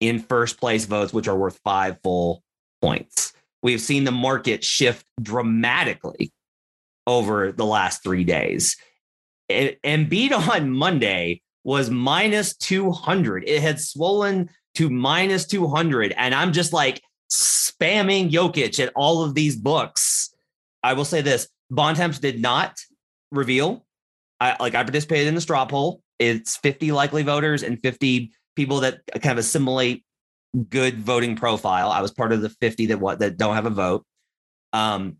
in 0.00 0.18
first 0.18 0.58
place 0.58 0.86
votes, 0.86 1.12
which 1.12 1.28
are 1.28 1.36
worth 1.36 1.60
five 1.62 1.98
full 2.02 2.42
points. 2.80 3.32
We've 3.62 3.80
seen 3.80 4.04
the 4.04 4.12
market 4.12 4.64
shift 4.64 5.06
dramatically 5.20 6.32
over 7.06 7.52
the 7.52 7.66
last 7.66 8.02
three 8.02 8.24
days. 8.24 8.76
Embiid 9.50 10.32
on 10.32 10.70
Monday 10.70 11.42
was 11.64 11.90
minus 11.90 12.56
200. 12.56 13.44
It 13.46 13.60
had 13.60 13.80
swollen 13.80 14.48
to 14.76 14.88
minus 14.88 15.46
200. 15.46 16.14
And 16.16 16.34
I'm 16.34 16.52
just 16.52 16.72
like 16.72 17.02
spamming 17.30 18.30
Jokic 18.30 18.80
at 18.80 18.92
all 18.94 19.22
of 19.22 19.34
these 19.34 19.56
books. 19.56 20.30
I 20.82 20.94
will 20.94 21.04
say 21.04 21.20
this 21.20 21.48
Bontemps 21.70 22.18
did 22.18 22.40
not 22.40 22.78
reveal. 23.30 23.84
I 24.40 24.56
like 24.60 24.74
I 24.74 24.82
participated 24.82 25.28
in 25.28 25.34
the 25.34 25.40
straw 25.40 25.64
poll. 25.66 26.02
It's 26.18 26.56
50 26.56 26.92
likely 26.92 27.22
voters 27.22 27.62
and 27.62 27.80
50 27.80 28.32
people 28.56 28.80
that 28.80 29.00
kind 29.14 29.32
of 29.32 29.38
assimilate 29.38 30.04
good 30.68 30.98
voting 30.98 31.36
profile. 31.36 31.90
I 31.90 32.00
was 32.00 32.10
part 32.10 32.32
of 32.32 32.40
the 32.40 32.48
50 32.48 32.86
that 32.86 33.00
what 33.00 33.20
that 33.20 33.36
don't 33.36 33.54
have 33.54 33.66
a 33.66 33.70
vote. 33.70 34.04
Um, 34.72 35.16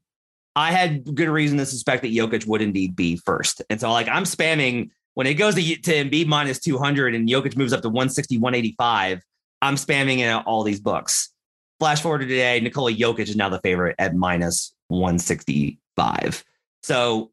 I 0.56 0.72
had 0.72 1.14
good 1.14 1.28
reason 1.28 1.58
to 1.58 1.66
suspect 1.66 2.02
that 2.02 2.12
Jokic 2.12 2.46
would 2.46 2.62
indeed 2.62 2.96
be 2.96 3.16
first. 3.16 3.62
And 3.70 3.80
so 3.80 3.92
like 3.92 4.08
I'm 4.08 4.24
spamming 4.24 4.90
when 5.14 5.26
it 5.26 5.34
goes 5.34 5.54
to, 5.54 5.62
to 5.62 5.92
Embiid 5.92 6.26
minus 6.26 6.58
200 6.60 7.14
and 7.14 7.28
Jokic 7.28 7.56
moves 7.56 7.72
up 7.72 7.82
to 7.82 7.88
160, 7.88 8.38
185. 8.38 9.22
I'm 9.62 9.76
spamming 9.76 10.18
in 10.18 10.34
all 10.44 10.62
these 10.62 10.80
books. 10.80 11.30
Flash 11.78 12.02
forward 12.02 12.18
to 12.18 12.26
today, 12.26 12.60
Nikola 12.60 12.92
Jokic 12.92 13.20
is 13.20 13.36
now 13.36 13.48
the 13.48 13.60
favorite 13.60 13.96
at 13.98 14.14
minus 14.14 14.74
165. 14.88 16.44
So 16.82 17.30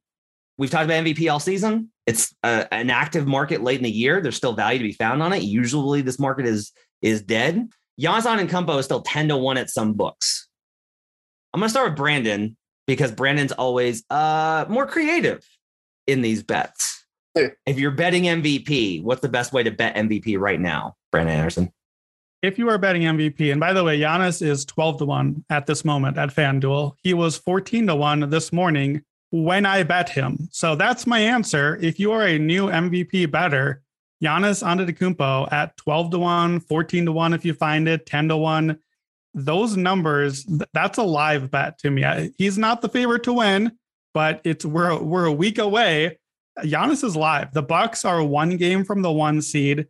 we've 0.57 0.69
talked 0.69 0.85
about 0.85 1.03
MVP 1.03 1.31
all 1.31 1.39
season. 1.39 1.91
It's 2.05 2.33
a, 2.43 2.71
an 2.73 2.89
active 2.89 3.27
market 3.27 3.63
late 3.63 3.77
in 3.77 3.83
the 3.83 3.91
year. 3.91 4.21
There's 4.21 4.35
still 4.35 4.53
value 4.53 4.79
to 4.79 4.83
be 4.83 4.93
found 4.93 5.21
on 5.21 5.33
it. 5.33 5.43
Usually 5.43 6.01
this 6.01 6.19
market 6.19 6.45
is 6.45 6.71
is 7.01 7.21
dead. 7.21 7.69
Giannis 7.99 8.23
Antetokounmpo 8.23 8.79
is 8.79 8.85
still 8.85 9.01
10 9.01 9.29
to 9.29 9.37
1 9.37 9.57
at 9.57 9.69
some 9.69 9.93
books. 9.93 10.47
I'm 11.53 11.59
going 11.59 11.67
to 11.67 11.71
start 11.71 11.91
with 11.91 11.97
Brandon 11.97 12.55
because 12.85 13.11
Brandon's 13.11 13.51
always 13.51 14.03
uh, 14.09 14.65
more 14.69 14.85
creative 14.85 15.43
in 16.05 16.21
these 16.21 16.43
bets. 16.43 17.05
if 17.35 17.79
you're 17.79 17.91
betting 17.91 18.23
MVP, 18.23 19.03
what's 19.03 19.21
the 19.21 19.29
best 19.29 19.53
way 19.53 19.63
to 19.63 19.71
bet 19.71 19.95
MVP 19.95 20.39
right 20.39 20.59
now, 20.59 20.95
Brandon 21.11 21.35
Anderson? 21.35 21.71
if 22.43 22.59
you 22.59 22.69
are 22.69 22.77
betting 22.77 23.01
MVP, 23.01 23.51
and 23.51 23.59
by 23.59 23.73
the 23.73 23.83
way, 23.83 23.99
Giannis 23.99 24.41
is 24.41 24.65
12 24.65 24.99
to 24.99 25.05
1 25.05 25.45
at 25.49 25.65
this 25.65 25.83
moment 25.83 26.17
at 26.17 26.29
FanDuel. 26.29 26.93
He 27.01 27.13
was 27.13 27.37
14 27.37 27.87
to 27.87 27.95
1 27.95 28.29
this 28.29 28.53
morning 28.53 29.03
when 29.31 29.65
I 29.65 29.83
bet 29.83 30.09
him. 30.09 30.47
So 30.51 30.75
that's 30.75 31.07
my 31.07 31.19
answer. 31.19 31.77
If 31.81 31.99
you 31.99 32.11
are 32.11 32.25
a 32.25 32.39
new 32.39 32.67
MVP 32.67 33.29
better, 33.29 33.81
Giannis 34.23 34.63
Antetokounmpo 34.63 35.51
at 35.51 35.77
12 35.77 36.11
to 36.11 36.19
1, 36.19 36.59
14 36.61 37.05
to 37.05 37.11
1 37.11 37.33
if 37.33 37.45
you 37.45 37.53
find 37.53 37.87
it, 37.87 38.05
10 38.05 38.29
to 38.29 38.37
1. 38.37 38.79
Those 39.33 39.77
numbers, 39.77 40.47
that's 40.73 40.97
a 40.97 41.03
live 41.03 41.51
bet 41.51 41.77
to 41.79 41.91
me. 41.91 42.31
He's 42.37 42.57
not 42.57 42.81
the 42.81 42.89
favorite 42.89 43.23
to 43.23 43.33
win, 43.33 43.73
but 44.13 44.41
it's 44.43 44.65
we're 44.65 44.99
we're 44.99 45.25
a 45.25 45.31
week 45.31 45.59
away. 45.59 46.17
Giannis 46.59 47.03
is 47.03 47.15
live. 47.15 47.53
The 47.53 47.61
Bucks 47.61 48.03
are 48.03 48.23
one 48.23 48.57
game 48.57 48.83
from 48.83 49.03
the 49.03 49.11
one 49.11 49.43
seed. 49.43 49.87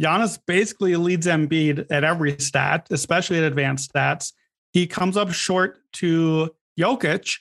Giannis 0.00 0.38
basically 0.46 0.96
leads 0.96 1.26
Embiid 1.26 1.86
at 1.90 2.04
every 2.04 2.38
stat, 2.38 2.86
especially 2.90 3.38
at 3.38 3.44
advanced 3.44 3.92
stats. 3.92 4.32
He 4.72 4.86
comes 4.86 5.16
up 5.16 5.32
short 5.32 5.78
to 5.94 6.54
Jokic, 6.78 7.38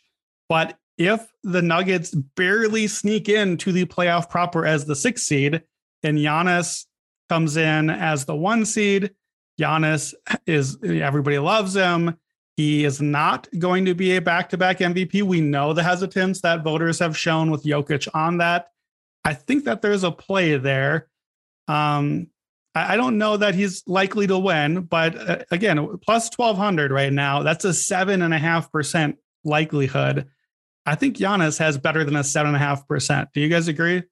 but 0.50 0.78
if 0.98 1.28
the 1.44 1.62
Nuggets 1.62 2.12
barely 2.36 2.88
sneak 2.88 3.30
into 3.30 3.72
the 3.72 3.86
playoff 3.86 4.30
proper 4.30 4.66
as 4.66 4.86
the 4.86 4.96
sixth 4.96 5.26
seed, 5.26 5.62
and 6.04 6.18
Giannis 6.18 6.86
comes 7.30 7.58
in 7.58 7.90
as 7.90 8.26
the 8.26 8.36
one 8.36 8.66
seed, 8.66 9.12
Giannis 9.60 10.14
is 10.46 10.78
everybody 10.84 11.40
loves 11.40 11.74
him. 11.74 12.18
He 12.58 12.86
is 12.86 13.02
not 13.02 13.48
going 13.60 13.86
to 13.86 13.94
be 13.94 14.16
a 14.16 14.22
back-to-back 14.22 14.80
MVP. 14.80 15.24
We 15.24 15.42
know 15.42 15.74
the 15.74 15.84
hesitance 15.84 16.42
that 16.42 16.64
voters 16.64 17.00
have 17.00 17.18
shown 17.18 17.52
with 17.52 17.64
Jokic 17.64 18.08
on 18.14 18.38
that. 18.38 18.70
I 19.26 19.34
think 19.34 19.66
that 19.66 19.82
there's 19.82 20.04
a 20.04 20.12
play 20.12 20.56
there. 20.56 21.10
Um, 21.68 22.28
I 22.74 22.98
don't 22.98 23.18
know 23.18 23.38
that 23.38 23.56
he's 23.56 23.84
likely 23.88 24.28
to 24.28 24.38
win, 24.38 24.82
but 24.82 25.18
uh, 25.18 25.38
again, 25.50 25.78
plus 26.06 26.30
1200 26.36 26.92
right 26.92 27.12
now, 27.12 27.42
that's 27.42 27.66
a 27.66 27.74
seven 27.74 28.22
and 28.22 28.34
a 28.34 28.38
half 28.38 28.72
percent 28.72 29.18
likelihood. 29.46 30.28
I 30.86 30.96
think 30.96 31.18
Giannis 31.18 31.58
has 31.60 31.78
better 31.78 32.04
than 32.04 32.16
a 32.16 32.24
seven 32.24 32.50
and 32.50 32.56
a 32.56 32.60
half 32.60 32.88
percent. 32.88 33.30
Do 33.34 33.42
you 33.42 33.50
guys 33.50 33.68
agree? 33.68 34.04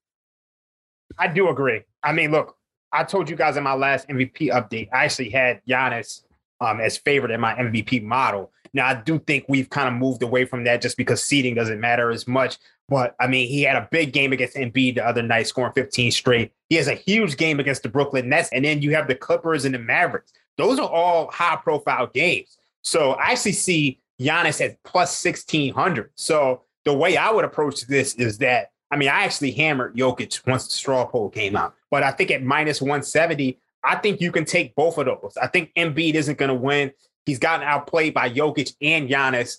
I 1.18 1.28
do 1.28 1.50
agree. 1.50 1.82
I 2.02 2.14
mean, 2.14 2.32
look, 2.32 2.58
I 2.92 3.04
told 3.04 3.30
you 3.30 3.36
guys 3.36 3.58
in 3.58 3.64
my 3.64 3.74
last 3.74 4.08
MVP 4.08 4.52
update, 4.52 4.90
I 4.94 5.06
actually 5.06 5.30
had 5.30 5.62
Giannis 5.68 6.24
um, 6.62 6.80
as 6.80 6.98
favorite 6.98 7.32
in 7.32 7.40
my 7.40 7.54
MVP 7.54 8.04
model. 8.04 8.52
Now, 8.74 8.88
I 8.88 8.96
do 8.96 9.20
think 9.20 9.46
we've 9.48 9.70
kind 9.70 9.88
of 9.88 9.94
moved 9.94 10.24
away 10.24 10.46
from 10.46 10.64
that 10.64 10.82
just 10.82 10.98
because 10.98 11.24
seeding 11.24 11.54
doesn't 11.54 11.80
matter 11.80 12.10
as 12.10 12.28
much. 12.28 12.58
But 12.90 13.16
I 13.20 13.28
mean, 13.28 13.48
he 13.48 13.62
had 13.64 13.76
a 13.76 13.88
big 13.92 14.14
game 14.14 14.34
against 14.34 14.56
Embiid 14.56 14.96
the 14.96 15.06
other 15.06 15.22
night, 15.22 15.48
scoring 15.48 15.74
15 15.74 16.12
straight. 16.12 16.52
He 16.70 16.76
has 16.76 16.88
a 16.88 16.96
huge 16.96 17.38
game 17.38 17.60
against 17.60 17.84
the 17.84 17.90
Brooklyn 17.90 18.30
Nets, 18.30 18.50
and 18.52 18.66
then 18.66 18.82
you 18.82 18.96
have 18.96 19.08
the 19.08 19.16
Clippers 19.16 19.66
and 19.66 19.74
the 19.74 19.80
Mavericks. 19.80 20.34
Those 20.58 20.80
are 20.80 20.90
all 20.90 21.32
high-profile 21.32 22.08
games. 22.08 22.58
So 22.84 23.12
I 23.14 23.32
actually 23.32 23.54
see 23.54 24.02
Giannis 24.20 24.64
at 24.64 24.82
plus 24.84 25.24
1600. 25.24 26.12
So 26.16 26.64
the 26.86 26.94
way 26.94 27.18
I 27.18 27.32
would 27.32 27.46
approach 27.46 27.82
this 27.88 28.16
is 28.16 28.38
that 28.40 28.70
I 28.92 28.96
mean, 28.96 29.10
I 29.10 29.24
actually 29.24 29.52
hammered 29.52 29.96
Jokic 29.96 30.46
once 30.46 30.68
the 30.68 30.74
straw 30.74 31.04
poll 31.06 31.28
came 31.28 31.56
out, 31.56 31.74
but 31.90 32.04
I 32.04 32.12
think 32.12 32.30
at 32.30 32.44
minus 32.44 32.80
170, 32.80 33.60
I 33.84 33.96
think 33.96 34.22
you 34.22 34.32
can 34.32 34.46
take 34.46 34.76
both 34.76 35.00
of 35.00 35.08
those. 35.08 35.36
I 35.42 35.48
think 35.48 35.72
Embiid 35.76 36.14
isn't 36.14 36.38
going 36.38 36.50
to 36.50 36.56
win. 36.56 36.92
He's 37.26 37.40
gotten 37.40 37.68
outplayed 37.68 38.14
by 38.14 38.30
Jokic 38.30 38.76
and 38.82 39.10
Giannis 39.10 39.58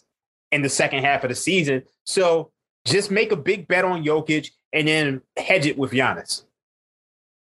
in 0.53 0.63
the 0.63 0.69
second 0.69 1.03
half 1.03 1.25
of 1.25 1.31
the 1.31 1.35
season. 1.35 1.83
So 2.05 2.53
just 2.87 3.11
make 3.11 3.33
a 3.33 3.37
big 3.37 3.67
bet 3.67 3.85
on 3.85 4.05
Jokic 4.05 4.51
and 4.73 4.87
then 4.87 5.21
hedge 5.37 5.67
it 5.67 5.77
with 5.77 5.91
Giannis. 5.91 6.45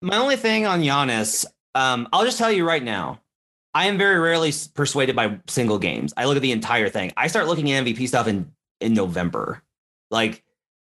My 0.01 0.17
only 0.17 0.35
thing 0.35 0.65
on 0.65 0.81
Giannis, 0.81 1.45
um, 1.75 2.09
I'll 2.11 2.25
just 2.25 2.37
tell 2.37 2.51
you 2.51 2.67
right 2.67 2.83
now, 2.83 3.21
I 3.73 3.87
am 3.87 3.97
very 3.97 4.19
rarely 4.19 4.51
persuaded 4.73 5.15
by 5.15 5.39
single 5.47 5.79
games. 5.79 6.13
I 6.17 6.25
look 6.25 6.35
at 6.35 6.41
the 6.41 6.51
entire 6.51 6.89
thing. 6.89 7.13
I 7.15 7.27
start 7.27 7.47
looking 7.47 7.71
at 7.71 7.85
MVP 7.85 8.07
stuff 8.07 8.27
in 8.27 8.51
in 8.79 8.93
November. 8.93 9.61
Like 10.09 10.43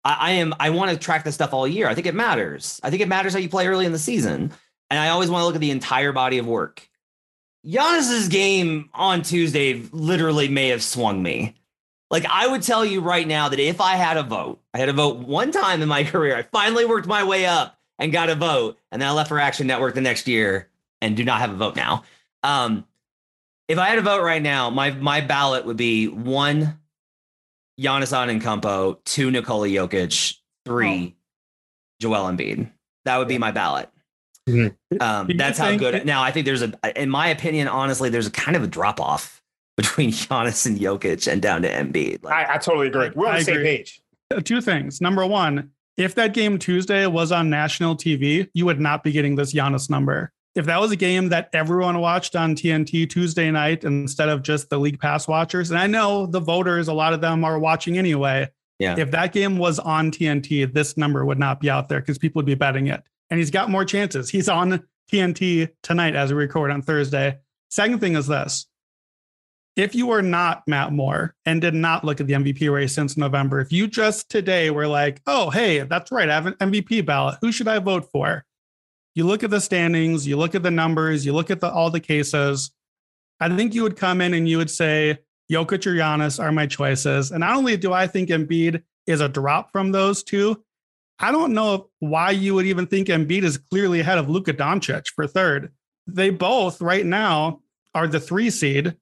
I, 0.03 0.17
I 0.19 0.31
am, 0.31 0.53
I 0.59 0.69
want 0.69 0.91
to 0.91 0.97
track 0.97 1.23
this 1.23 1.35
stuff 1.35 1.53
all 1.53 1.67
year. 1.67 1.87
I 1.87 1.95
think 1.95 2.07
it 2.07 2.15
matters. 2.15 2.79
I 2.83 2.89
think 2.89 3.01
it 3.01 3.07
matters 3.07 3.33
how 3.33 3.39
you 3.39 3.49
play 3.49 3.67
early 3.67 3.85
in 3.85 3.91
the 3.91 3.99
season, 3.99 4.51
and 4.89 4.99
I 4.99 5.09
always 5.09 5.29
want 5.29 5.41
to 5.41 5.45
look 5.45 5.55
at 5.55 5.61
the 5.61 5.71
entire 5.71 6.11
body 6.11 6.37
of 6.37 6.47
work. 6.47 6.87
Giannis's 7.65 8.29
game 8.29 8.89
on 8.93 9.21
Tuesday 9.21 9.83
literally 9.91 10.47
may 10.47 10.69
have 10.69 10.83
swung 10.83 11.21
me. 11.21 11.55
Like 12.09 12.25
I 12.25 12.47
would 12.47 12.63
tell 12.63 12.85
you 12.85 13.01
right 13.01 13.27
now 13.27 13.49
that 13.49 13.59
if 13.59 13.81
I 13.81 13.95
had 13.95 14.17
a 14.17 14.23
vote, 14.23 14.61
I 14.73 14.79
had 14.79 14.89
a 14.89 14.93
vote 14.93 15.17
one 15.19 15.51
time 15.51 15.81
in 15.81 15.89
my 15.89 16.03
career. 16.05 16.35
I 16.35 16.43
finally 16.43 16.85
worked 16.85 17.07
my 17.07 17.23
way 17.23 17.45
up 17.45 17.77
and 17.97 18.11
got 18.11 18.29
a 18.29 18.35
vote, 18.35 18.77
and 18.91 19.01
then 19.01 19.09
I 19.09 19.11
left 19.11 19.29
for 19.29 19.39
Action 19.39 19.67
Network 19.67 19.95
the 19.95 20.01
next 20.01 20.27
year 20.27 20.69
and 21.01 21.15
do 21.15 21.23
not 21.23 21.39
have 21.39 21.51
a 21.51 21.55
vote 21.55 21.75
now. 21.75 22.03
Um, 22.43 22.85
if 23.67 23.77
I 23.77 23.89
had 23.89 23.99
a 23.99 24.01
vote 24.01 24.23
right 24.23 24.41
now, 24.41 24.69
my 24.69 24.91
my 24.91 25.21
ballot 25.21 25.65
would 25.65 25.77
be 25.77 26.07
one 26.07 26.79
Giannis 27.79 28.13
Antetokounmpo, 28.13 28.97
two 29.05 29.31
Nikola 29.31 29.67
Jokic, 29.67 30.35
three 30.65 31.15
Joel 32.01 32.25
Embiid. 32.31 32.69
That 33.05 33.17
would 33.17 33.27
be 33.27 33.37
my 33.37 33.51
ballot. 33.51 33.89
Mhm. 34.47 34.75
Um, 34.99 35.29
that's 35.35 35.59
how 35.59 35.75
good. 35.75 36.05
now, 36.05 36.23
I 36.23 36.31
think 36.31 36.45
there's 36.45 36.63
a, 36.63 36.73
in 36.95 37.09
my 37.09 37.27
opinion, 37.27 37.67
honestly, 37.67 38.09
there's 38.09 38.27
a 38.27 38.31
kind 38.31 38.57
of 38.57 38.63
a 38.63 38.67
drop 38.67 38.99
off 38.99 39.41
between 39.77 40.11
Giannis 40.11 40.65
and 40.65 40.77
Jokic 40.77 41.31
and 41.31 41.41
down 41.41 41.61
to 41.61 41.71
Embiid. 41.71 42.23
Like, 42.23 42.49
I, 42.49 42.55
I 42.55 42.57
totally 42.57 42.87
agree. 42.87 43.11
We're 43.15 43.27
on 43.27 43.35
I 43.35 43.39
the 43.39 43.45
same 43.45 43.61
page. 43.61 44.01
Uh, 44.33 44.41
Two 44.41 44.61
things. 44.61 44.99
Number 45.01 45.25
one, 45.25 45.71
if 45.97 46.15
that 46.15 46.33
game 46.33 46.57
Tuesday 46.57 47.05
was 47.07 47.31
on 47.31 47.49
national 47.49 47.95
TV, 47.95 48.49
you 48.53 48.65
would 48.65 48.79
not 48.79 49.03
be 49.03 49.11
getting 49.11 49.35
this 49.35 49.53
Giannis 49.53 49.89
number. 49.89 50.31
If 50.55 50.65
that 50.65 50.81
was 50.81 50.91
a 50.91 50.95
game 50.95 51.29
that 51.29 51.49
everyone 51.53 51.99
watched 51.99 52.35
on 52.35 52.55
TNT 52.55 53.09
Tuesday 53.09 53.51
night 53.51 53.83
instead 53.83 54.29
of 54.29 54.41
just 54.41 54.69
the 54.69 54.79
League 54.79 54.99
Pass 54.99 55.27
watchers, 55.27 55.69
and 55.69 55.79
I 55.79 55.87
know 55.87 56.25
the 56.25 56.39
voters, 56.39 56.87
a 56.87 56.93
lot 56.93 57.13
of 57.13 57.21
them 57.21 57.43
are 57.43 57.59
watching 57.59 57.97
anyway. 57.97 58.49
Yeah. 58.79 58.95
If 58.97 59.11
that 59.11 59.33
game 59.33 59.57
was 59.57 59.77
on 59.77 60.09
TNT, 60.09 60.73
this 60.73 60.97
number 60.97 61.25
would 61.25 61.39
not 61.39 61.59
be 61.59 61.69
out 61.69 61.89
there 61.89 61.99
because 61.99 62.17
people 62.17 62.39
would 62.39 62.45
be 62.45 62.55
betting 62.55 62.87
it. 62.87 63.03
And 63.29 63.37
he's 63.37 63.51
got 63.51 63.69
more 63.69 63.85
chances. 63.85 64.29
He's 64.29 64.49
on 64.49 64.83
TNT 65.11 65.69
tonight 65.83 66.15
as 66.15 66.31
we 66.31 66.39
record 66.39 66.71
on 66.71 66.81
Thursday. 66.81 67.37
Second 67.69 67.99
thing 67.99 68.15
is 68.15 68.27
this 68.27 68.67
if 69.75 69.95
you 69.95 70.07
were 70.07 70.21
not 70.21 70.63
Matt 70.67 70.91
Moore 70.91 71.35
and 71.45 71.61
did 71.61 71.73
not 71.73 72.03
look 72.03 72.19
at 72.19 72.27
the 72.27 72.33
MVP 72.33 72.71
race 72.71 72.93
since 72.93 73.15
November, 73.15 73.61
if 73.61 73.71
you 73.71 73.87
just 73.87 74.29
today 74.29 74.71
were 74.71 74.87
like, 74.87 75.21
oh, 75.25 75.49
hey, 75.49 75.79
that's 75.79 76.11
right, 76.11 76.29
I 76.29 76.33
have 76.33 76.47
an 76.47 76.55
MVP 76.55 77.05
ballot. 77.05 77.37
Who 77.41 77.51
should 77.51 77.67
I 77.67 77.79
vote 77.79 78.09
for? 78.11 78.45
You 79.15 79.25
look 79.25 79.43
at 79.43 79.49
the 79.49 79.59
standings, 79.59 80.27
you 80.27 80.37
look 80.37 80.55
at 80.55 80.63
the 80.63 80.71
numbers, 80.71 81.25
you 81.25 81.33
look 81.33 81.51
at 81.51 81.59
the, 81.59 81.71
all 81.71 81.89
the 81.89 81.99
cases. 81.99 82.71
I 83.39 83.55
think 83.55 83.73
you 83.73 83.83
would 83.83 83.97
come 83.97 84.21
in 84.21 84.33
and 84.33 84.47
you 84.47 84.57
would 84.57 84.69
say, 84.69 85.19
Jokic 85.51 85.87
or 85.87 85.95
Giannis 85.95 86.41
are 86.41 86.51
my 86.51 86.67
choices. 86.67 87.31
And 87.31 87.39
not 87.39 87.57
only 87.57 87.75
do 87.75 87.91
I 87.91 88.05
think 88.05 88.29
Embiid 88.29 88.83
is 89.07 89.19
a 89.19 89.27
drop 89.27 89.71
from 89.71 89.91
those 89.91 90.21
two, 90.23 90.63
I 91.17 91.31
don't 91.31 91.53
know 91.53 91.89
why 91.99 92.31
you 92.31 92.53
would 92.53 92.67
even 92.67 92.85
think 92.85 93.07
Embiid 93.07 93.43
is 93.43 93.57
clearly 93.57 93.99
ahead 93.99 94.19
of 94.19 94.29
Luka 94.29 94.53
Doncic 94.53 95.07
for 95.07 95.25
third. 95.25 95.73
They 96.05 96.29
both 96.29 96.81
right 96.81 97.05
now 97.05 97.61
are 97.95 98.07
the 98.07 98.19
three 98.19 98.51
seed, 98.51 98.95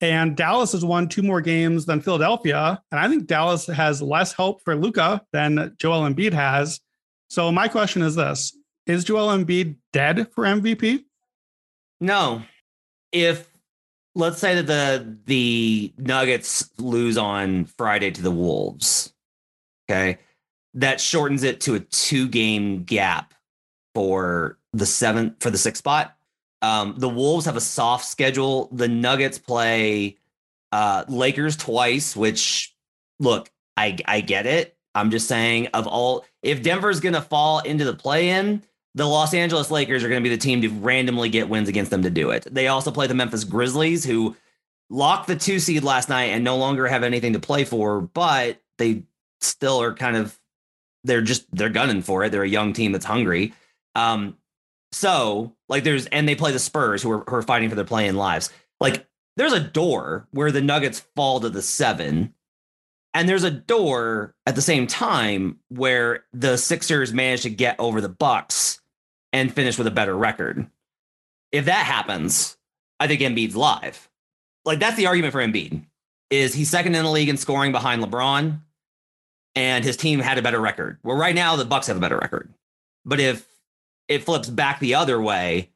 and 0.00 0.36
Dallas 0.36 0.72
has 0.72 0.84
won 0.84 1.08
two 1.08 1.22
more 1.22 1.40
games 1.40 1.86
than 1.86 2.00
Philadelphia. 2.00 2.82
And 2.90 2.98
I 2.98 3.08
think 3.08 3.26
Dallas 3.26 3.66
has 3.66 4.02
less 4.02 4.32
hope 4.32 4.62
for 4.64 4.74
Luka 4.74 5.22
than 5.32 5.74
Joel 5.78 6.08
Embiid 6.08 6.32
has. 6.32 6.80
So 7.28 7.52
my 7.52 7.68
question 7.68 8.02
is 8.02 8.14
this: 8.14 8.56
Is 8.86 9.04
Joel 9.04 9.28
Embiid 9.28 9.76
dead 9.92 10.28
for 10.32 10.44
MVP? 10.44 11.04
No. 12.00 12.42
If 13.12 13.48
let's 14.14 14.38
say 14.38 14.54
that 14.60 14.66
the 14.66 15.16
the 15.26 15.94
Nuggets 15.98 16.70
lose 16.78 17.16
on 17.16 17.64
Friday 17.64 18.10
to 18.10 18.22
the 18.22 18.30
Wolves, 18.30 19.12
okay, 19.88 20.18
that 20.74 21.00
shortens 21.00 21.42
it 21.42 21.60
to 21.62 21.76
a 21.76 21.80
two 21.80 22.28
game 22.28 22.84
gap 22.84 23.34
for 23.94 24.58
the 24.72 24.86
seventh 24.86 25.42
for 25.42 25.50
the 25.50 25.58
sixth 25.58 25.78
spot. 25.78 26.16
Um, 26.62 26.94
the 26.98 27.08
Wolves 27.08 27.46
have 27.46 27.56
a 27.56 27.60
soft 27.60 28.04
schedule. 28.04 28.68
The 28.72 28.88
Nuggets 28.88 29.38
play 29.38 30.16
uh, 30.72 31.04
Lakers 31.08 31.56
twice, 31.56 32.16
which 32.16 32.74
look, 33.20 33.50
I 33.76 33.96
I 34.06 34.20
get 34.20 34.46
it. 34.46 34.76
I'm 34.94 35.10
just 35.10 35.28
saying 35.28 35.68
of 35.68 35.86
all 35.86 36.24
if 36.42 36.62
Denver's 36.62 37.00
gonna 37.00 37.22
fall 37.22 37.60
into 37.60 37.84
the 37.84 37.94
play 37.94 38.30
in, 38.30 38.62
the 38.94 39.06
Los 39.06 39.34
Angeles 39.34 39.70
Lakers 39.70 40.04
are 40.04 40.08
going 40.08 40.22
to 40.22 40.28
be 40.28 40.34
the 40.34 40.40
team 40.40 40.62
to 40.62 40.68
randomly 40.68 41.28
get 41.28 41.48
wins 41.48 41.68
against 41.68 41.90
them 41.90 42.02
to 42.02 42.10
do 42.10 42.30
it. 42.30 42.46
They 42.50 42.68
also 42.68 42.90
play 42.90 43.06
the 43.06 43.14
Memphis 43.14 43.44
Grizzlies, 43.44 44.04
who 44.04 44.36
locked 44.88 45.26
the 45.26 45.36
two 45.36 45.58
seed 45.58 45.82
last 45.82 46.08
night 46.08 46.26
and 46.26 46.44
no 46.44 46.56
longer 46.56 46.86
have 46.86 47.02
anything 47.02 47.32
to 47.32 47.40
play 47.40 47.64
for, 47.64 48.00
but 48.00 48.60
they 48.78 49.02
still 49.40 49.80
are 49.80 49.94
kind 49.94 50.16
of 50.16 50.38
they're 51.02 51.22
just 51.22 51.46
they're 51.52 51.68
gunning 51.68 52.02
for 52.02 52.24
it. 52.24 52.30
They're 52.30 52.44
a 52.44 52.48
young 52.48 52.72
team 52.72 52.92
that's 52.92 53.04
hungry. 53.04 53.52
Um, 53.94 54.36
so 54.92 55.54
like 55.68 55.84
there's 55.84 56.06
and 56.06 56.28
they 56.28 56.34
play 56.34 56.52
the 56.52 56.58
Spurs 56.58 57.02
who 57.02 57.10
are 57.10 57.24
who 57.26 57.36
are 57.36 57.42
fighting 57.42 57.68
for 57.68 57.74
their 57.74 57.84
play-in 57.84 58.16
lives. 58.16 58.52
Like 58.80 59.06
there's 59.36 59.52
a 59.52 59.60
door 59.60 60.28
where 60.30 60.52
the 60.52 60.62
Nuggets 60.62 61.04
fall 61.16 61.40
to 61.40 61.50
the 61.50 61.62
seven. 61.62 62.34
And 63.16 63.28
there's 63.28 63.44
a 63.44 63.50
door 63.50 64.34
at 64.44 64.56
the 64.56 64.62
same 64.62 64.88
time 64.88 65.60
where 65.68 66.24
the 66.32 66.56
Sixers 66.56 67.12
manage 67.12 67.42
to 67.42 67.50
get 67.50 67.78
over 67.78 68.00
the 68.00 68.08
Bucks 68.08 68.80
and 69.34 69.52
finish 69.52 69.76
with 69.76 69.88
a 69.88 69.90
better 69.90 70.16
record. 70.16 70.66
If 71.52 71.66
that 71.66 71.84
happens, 71.84 72.56
I 73.00 73.08
think 73.08 73.20
Embiid's 73.20 73.56
live. 73.56 74.08
Like 74.64 74.78
that's 74.78 74.96
the 74.96 75.08
argument 75.08 75.32
for 75.32 75.40
Embiid. 75.40 75.84
Is 76.30 76.54
he's 76.54 76.70
second 76.70 76.94
in 76.94 77.04
the 77.04 77.10
league 77.10 77.28
in 77.28 77.36
scoring 77.36 77.72
behind 77.72 78.02
LeBron, 78.02 78.60
and 79.54 79.84
his 79.84 79.96
team 79.96 80.20
had 80.20 80.38
a 80.38 80.42
better 80.42 80.60
record. 80.60 80.98
Well, 81.02 81.16
right 81.16 81.34
now 81.34 81.56
the 81.56 81.64
Bucks 81.64 81.88
have 81.88 81.96
a 81.96 82.00
better 82.00 82.16
record. 82.16 82.54
But 83.04 83.20
if 83.20 83.46
it 84.08 84.24
flips 84.24 84.48
back 84.48 84.80
the 84.80 84.94
other 84.94 85.20
way, 85.20 85.70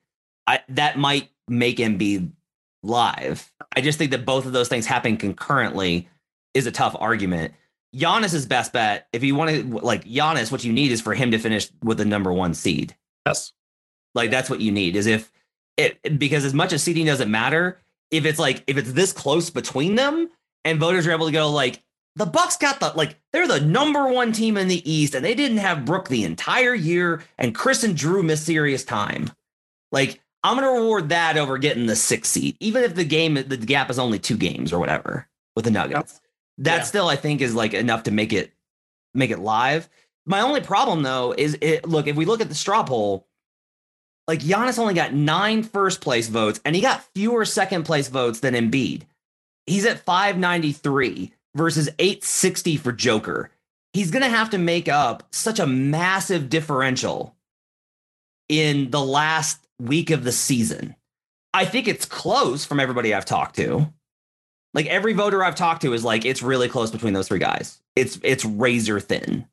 I, 0.47 0.61
that 0.71 0.97
might 0.97 1.29
make 1.49 1.77
Embiid 1.79 2.31
live. 2.83 3.53
I 3.77 3.81
just 3.81 3.99
think 3.99 4.13
that 4.13 4.25
both 4.25 4.47
of 4.47 4.53
those 4.53 4.69
things 4.69 4.87
happen 4.87 5.17
concurrently 5.17 6.09
is 6.55 6.67
a 6.67 6.73
tough 6.73 6.97
argument. 6.99 7.55
Giannis's 7.95 8.47
best 8.47 8.73
bet, 8.73 9.09
if 9.13 9.25
you 9.25 9.35
want 9.35 9.51
to 9.51 9.79
like 9.79 10.05
Giannis, 10.05 10.53
what 10.53 10.65
you 10.65 10.73
need 10.73 10.93
is 10.93 11.01
for 11.01 11.15
him 11.15 11.33
to 11.33 11.39
finish 11.39 11.69
with 11.83 11.99
the 11.99 12.05
number 12.05 12.33
one 12.33 12.55
seed. 12.55 12.95
Yes. 13.29 13.53
Like 14.15 14.31
that's 14.31 14.51
what 14.51 14.61
you 14.61 14.73
need 14.73 14.97
is 14.97 15.07
if 15.07 15.31
it 15.77 16.19
because 16.19 16.45
as 16.45 16.55
much 16.55 16.73
as 16.73 16.83
seeding 16.83 17.07
doesn't 17.07 17.31
matter, 17.31 17.79
if 18.11 18.25
it's 18.25 18.39
like 18.39 18.65
if 18.67 18.77
it's 18.77 18.93
this 18.93 19.13
close 19.13 19.51
between 19.51 19.95
them 19.95 20.29
and 20.65 20.81
voters 20.81 21.07
are 21.07 21.13
able 21.13 21.27
to 21.27 21.33
go 21.33 21.51
like 21.51 21.83
the 22.17 22.27
Bucks 22.27 22.57
got 22.57 22.81
the 22.81 22.93
like 22.97 23.17
they're 23.33 23.47
the 23.47 23.61
number 23.61 24.09
one 24.09 24.33
team 24.33 24.57
in 24.57 24.67
the 24.67 24.91
East 24.91 25.15
and 25.15 25.25
they 25.25 25.35
didn't 25.35 25.59
have 25.59 25.85
Brook 25.85 26.09
the 26.09 26.25
entire 26.25 26.75
year 26.75 27.23
and 27.37 27.55
Khris 27.55 27.85
and 27.85 27.97
Jrue 27.97 28.25
missed 28.25 28.45
serious 28.47 28.85
time. 28.85 29.31
Like 29.93 30.21
I'm 30.43 30.57
gonna 30.57 30.73
reward 30.73 31.11
that 31.11 31.37
over 31.37 31.59
getting 31.59 31.87
the 31.87 31.97
sixth 31.97 32.33
seed, 32.33 32.57
even 32.61 32.83
if 32.83 32.95
the 32.95 33.05
game 33.05 33.35
the 33.35 33.57
gap 33.57 33.91
is 33.91 33.99
only 33.99 34.19
two 34.19 34.37
games 34.37 34.73
or 34.73 34.81
whatever 34.81 35.29
with 35.55 35.65
the 35.65 35.71
Nuggets. 35.71 36.21
That 36.59 36.79
Yeah. 36.79 36.83
still 36.85 37.09
I 37.09 37.17
think 37.17 37.41
is 37.41 37.55
like 37.55 37.75
enough 37.75 38.05
to 38.05 38.11
make 38.11 38.33
it 38.33 38.53
make 39.15 39.31
it 39.31 39.39
live. 39.39 39.89
My 40.29 40.43
only 40.43 40.61
problem 40.61 41.03
though 41.03 41.35
is 41.37 41.57
it 41.63 41.89
look 41.89 42.07
if 42.07 42.15
we 42.15 42.27
look 42.27 42.43
at 42.43 42.51
the 42.51 42.55
straw 42.55 42.83
poll, 42.83 43.27
like 44.27 44.41
Giannis 44.41 44.79
only 44.79 44.93
got 44.93 45.15
nine 45.15 45.63
first 45.63 46.03
place 46.03 46.29
votes 46.29 46.61
and 46.67 46.77
he 46.77 46.83
got 46.83 47.09
fewer 47.15 47.47
second 47.47 47.85
place 47.85 48.09
votes 48.09 48.41
than 48.41 48.55
Embiid. 48.55 49.03
He's 49.67 49.87
at 49.87 50.01
593 50.01 51.33
versus 51.55 51.89
860 51.99 52.77
for 52.77 52.93
Joker. 52.93 53.51
He's 53.95 54.11
going 54.11 54.23
to 54.23 54.29
have 54.29 54.51
to 54.51 54.59
make 54.59 54.87
up 54.87 55.27
such 55.31 55.59
a 55.59 55.67
massive 55.67 56.51
differential 56.51 57.35
in 58.51 58.91
the 58.91 59.01
last 59.01 59.67
week 59.81 60.11
of 60.11 60.25
the 60.25 60.33
season. 60.33 60.95
I 61.55 61.65
think 61.65 61.89
it's 61.89 62.05
close 62.05 62.67
from 62.67 62.81
everybody 62.81 63.15
I've 63.15 63.25
talked 63.25 63.57
to. 63.57 63.91
Like 64.75 64.87
every 64.87 65.15
voter 65.15 65.43
I've 65.43 65.55
talked 65.55 65.83
to 65.83 65.95
is 65.95 66.05
like 66.05 66.27
it's 66.27 66.43
really 66.43 66.69
close 66.69 66.91
between 66.91 67.15
those 67.15 67.29
three 67.29 67.39
guys. 67.39 67.81
It's 67.97 68.21
it's 68.23 68.45
razor 68.45 69.01
thin. 69.01 69.47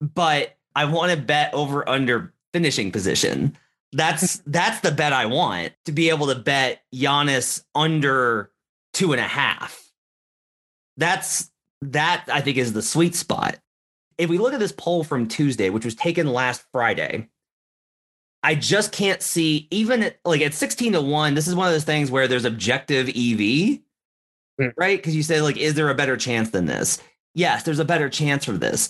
But 0.00 0.56
I 0.74 0.84
want 0.84 1.12
to 1.12 1.16
bet 1.16 1.52
over 1.54 1.88
under 1.88 2.32
finishing 2.52 2.92
position. 2.92 3.56
That's 3.92 4.42
that's 4.46 4.80
the 4.80 4.90
bet 4.90 5.12
I 5.12 5.26
want 5.26 5.72
to 5.86 5.92
be 5.92 6.10
able 6.10 6.26
to 6.26 6.34
bet 6.34 6.82
Giannis 6.94 7.64
under 7.74 8.50
two 8.92 9.12
and 9.12 9.20
a 9.20 9.24
half. 9.28 9.90
That's 10.96 11.50
that 11.82 12.24
I 12.32 12.40
think 12.40 12.56
is 12.56 12.72
the 12.72 12.82
sweet 12.82 13.14
spot. 13.14 13.58
If 14.18 14.30
we 14.30 14.38
look 14.38 14.54
at 14.54 14.60
this 14.60 14.72
poll 14.72 15.04
from 15.04 15.28
Tuesday, 15.28 15.70
which 15.70 15.84
was 15.84 15.94
taken 15.94 16.26
last 16.32 16.64
Friday, 16.72 17.28
I 18.42 18.54
just 18.54 18.92
can't 18.92 19.20
see 19.22 19.68
even 19.70 20.02
at, 20.02 20.18
like 20.24 20.40
at 20.40 20.54
16 20.54 20.94
to 20.94 21.02
1, 21.02 21.34
this 21.34 21.46
is 21.48 21.54
one 21.54 21.66
of 21.66 21.72
those 21.74 21.84
things 21.84 22.10
where 22.10 22.26
there's 22.26 22.44
objective 22.46 23.08
EV, 23.08 23.80
Hmm. 24.58 24.68
right? 24.76 24.98
Because 24.98 25.14
you 25.14 25.22
say, 25.22 25.42
like, 25.42 25.58
is 25.58 25.74
there 25.74 25.90
a 25.90 25.94
better 25.94 26.16
chance 26.16 26.50
than 26.50 26.64
this? 26.64 26.98
Yes, 27.34 27.62
there's 27.64 27.78
a 27.78 27.84
better 27.84 28.08
chance 28.08 28.46
for 28.46 28.52
this. 28.52 28.88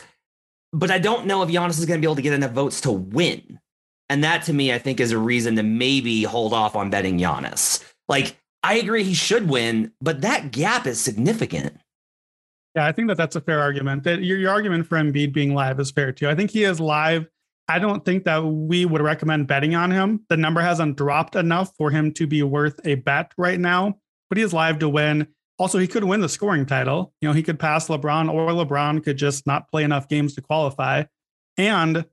But 0.72 0.90
I 0.90 0.98
don't 0.98 1.26
know 1.26 1.42
if 1.42 1.48
Giannis 1.48 1.78
is 1.78 1.86
going 1.86 2.00
to 2.00 2.04
be 2.04 2.06
able 2.06 2.16
to 2.16 2.22
get 2.22 2.32
enough 2.32 2.52
votes 2.52 2.80
to 2.82 2.92
win. 2.92 3.58
And 4.08 4.22
that 4.24 4.44
to 4.44 4.52
me, 4.52 4.72
I 4.72 4.78
think, 4.78 5.00
is 5.00 5.12
a 5.12 5.18
reason 5.18 5.56
to 5.56 5.62
maybe 5.62 6.22
hold 6.22 6.52
off 6.52 6.76
on 6.76 6.90
betting 6.90 7.18
Giannis. 7.18 7.82
Like, 8.08 8.36
I 8.62 8.74
agree 8.74 9.02
he 9.02 9.14
should 9.14 9.48
win, 9.48 9.92
but 10.00 10.20
that 10.22 10.50
gap 10.50 10.86
is 10.86 11.00
significant. 11.00 11.76
Yeah, 12.74 12.86
I 12.86 12.92
think 12.92 13.08
that 13.08 13.16
that's 13.16 13.36
a 13.36 13.40
fair 13.40 13.60
argument. 13.60 14.04
That 14.04 14.22
your, 14.22 14.38
your 14.38 14.50
argument 14.50 14.86
for 14.86 14.98
Embiid 14.98 15.32
being 15.32 15.54
live 15.54 15.80
is 15.80 15.90
fair 15.90 16.12
too. 16.12 16.28
I 16.28 16.34
think 16.34 16.50
he 16.50 16.64
is 16.64 16.78
live. 16.78 17.26
I 17.68 17.78
don't 17.78 18.04
think 18.04 18.24
that 18.24 18.44
we 18.44 18.84
would 18.84 19.00
recommend 19.00 19.48
betting 19.48 19.74
on 19.74 19.90
him. 19.90 20.24
The 20.28 20.36
number 20.36 20.60
hasn't 20.60 20.96
dropped 20.96 21.36
enough 21.36 21.72
for 21.76 21.90
him 21.90 22.12
to 22.12 22.26
be 22.26 22.42
worth 22.42 22.78
a 22.84 22.96
bet 22.96 23.32
right 23.36 23.58
now, 23.58 23.96
but 24.28 24.38
he 24.38 24.44
is 24.44 24.52
live 24.52 24.78
to 24.80 24.88
win. 24.88 25.26
Also, 25.58 25.78
he 25.78 25.86
could 25.86 26.04
win 26.04 26.20
the 26.20 26.28
scoring 26.28 26.66
title. 26.66 27.14
You 27.20 27.28
know, 27.28 27.32
he 27.32 27.42
could 27.42 27.58
pass 27.58 27.88
LeBron, 27.88 28.32
or 28.32 28.48
LeBron 28.48 29.02
could 29.02 29.16
just 29.16 29.46
not 29.46 29.70
play 29.70 29.84
enough 29.84 30.08
games 30.08 30.34
to 30.34 30.42
qualify. 30.42 31.04
And 31.56 32.04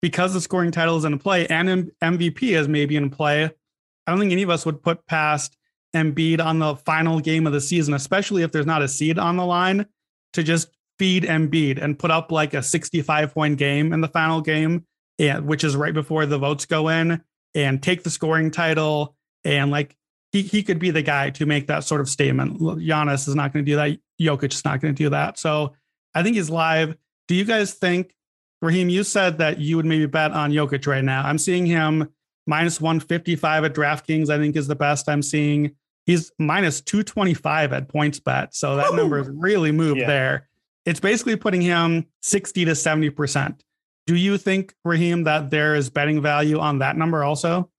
because 0.00 0.34
the 0.34 0.40
scoring 0.40 0.70
title 0.70 0.96
is 0.96 1.04
in 1.04 1.18
play 1.18 1.46
and 1.48 1.90
MVP 2.02 2.56
is 2.56 2.68
maybe 2.68 2.96
in 2.96 3.10
play, 3.10 3.44
I 3.44 4.10
don't 4.10 4.20
think 4.20 4.32
any 4.32 4.42
of 4.42 4.50
us 4.50 4.66
would 4.66 4.82
put 4.82 5.06
past 5.06 5.56
Embiid 5.94 6.44
on 6.44 6.58
the 6.58 6.76
final 6.76 7.20
game 7.20 7.46
of 7.46 7.52
the 7.52 7.60
season, 7.60 7.94
especially 7.94 8.42
if 8.42 8.52
there's 8.52 8.66
not 8.66 8.82
a 8.82 8.88
seed 8.88 9.18
on 9.18 9.36
the 9.36 9.46
line, 9.46 9.86
to 10.32 10.42
just 10.42 10.68
feed 10.98 11.24
Embiid 11.24 11.82
and 11.82 11.98
put 11.98 12.10
up 12.10 12.32
like 12.32 12.54
a 12.54 12.62
65 12.62 13.34
point 13.34 13.58
game 13.58 13.92
in 13.92 14.00
the 14.00 14.08
final 14.08 14.40
game, 14.40 14.86
which 15.18 15.64
is 15.64 15.76
right 15.76 15.94
before 15.94 16.26
the 16.26 16.38
votes 16.38 16.66
go 16.66 16.88
in, 16.88 17.22
and 17.54 17.82
take 17.82 18.02
the 18.02 18.10
scoring 18.10 18.50
title. 18.50 19.16
And 19.44 19.70
like 19.70 19.96
he, 20.32 20.42
he 20.42 20.62
could 20.62 20.78
be 20.78 20.90
the 20.90 21.02
guy 21.02 21.30
to 21.30 21.46
make 21.46 21.66
that 21.66 21.84
sort 21.84 22.00
of 22.00 22.08
statement. 22.08 22.58
Giannis 22.58 23.28
is 23.28 23.34
not 23.34 23.52
going 23.52 23.64
to 23.64 23.70
do 23.70 23.76
that. 23.76 23.98
Jokic 24.20 24.52
is 24.52 24.64
not 24.64 24.80
going 24.80 24.94
to 24.94 25.02
do 25.04 25.10
that. 25.10 25.38
So 25.38 25.74
I 26.14 26.22
think 26.22 26.36
he's 26.36 26.50
live. 26.50 26.96
Do 27.28 27.34
you 27.34 27.44
guys 27.44 27.74
think, 27.74 28.14
Raheem, 28.62 28.88
you 28.88 29.04
said 29.04 29.38
that 29.38 29.58
you 29.58 29.76
would 29.76 29.84
maybe 29.84 30.06
bet 30.06 30.32
on 30.32 30.50
Jokic 30.50 30.86
right 30.86 31.04
now? 31.04 31.22
I'm 31.22 31.38
seeing 31.38 31.66
him 31.66 32.08
minus 32.46 32.80
155 32.80 33.64
at 33.64 33.74
DraftKings, 33.74 34.30
I 34.30 34.38
think 34.38 34.56
is 34.56 34.66
the 34.66 34.74
best 34.74 35.08
I'm 35.08 35.22
seeing. 35.22 35.72
He's 36.06 36.32
minus 36.38 36.80
225 36.80 37.72
at 37.72 37.88
PointsBet. 37.88 38.54
So 38.54 38.76
that 38.76 38.94
number 38.94 39.18
has 39.18 39.28
really 39.28 39.70
moved 39.70 40.00
yeah. 40.00 40.06
there. 40.06 40.48
It's 40.84 40.98
basically 40.98 41.36
putting 41.36 41.60
him 41.60 42.06
60 42.22 42.64
to 42.64 42.72
70%. 42.72 43.60
Do 44.06 44.16
you 44.16 44.36
think, 44.36 44.74
Raheem, 44.84 45.24
that 45.24 45.50
there 45.50 45.76
is 45.76 45.90
betting 45.90 46.20
value 46.20 46.58
on 46.58 46.80
that 46.80 46.96
number 46.96 47.22
also? 47.22 47.70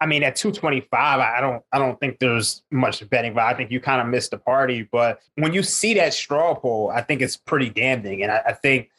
I 0.00 0.06
mean, 0.06 0.22
at 0.22 0.36
225, 0.36 1.20
I 1.20 1.40
don't 1.40 1.62
I 1.72 1.78
don't 1.78 1.98
think 1.98 2.18
there's 2.18 2.62
much 2.70 3.08
betting 3.08 3.34
value. 3.34 3.54
I 3.54 3.56
think 3.56 3.70
you 3.70 3.80
kind 3.80 4.00
of 4.00 4.08
missed 4.08 4.30
the 4.30 4.38
party. 4.38 4.88
But 4.90 5.20
when 5.36 5.52
you 5.52 5.62
see 5.62 5.94
that 5.94 6.12
straw 6.12 6.54
poll, 6.54 6.90
I 6.94 7.00
think 7.02 7.22
it's 7.22 7.36
pretty 7.36 7.70
damning. 7.70 8.22
And 8.22 8.30
I, 8.30 8.42
I 8.46 8.52
think 8.52 8.90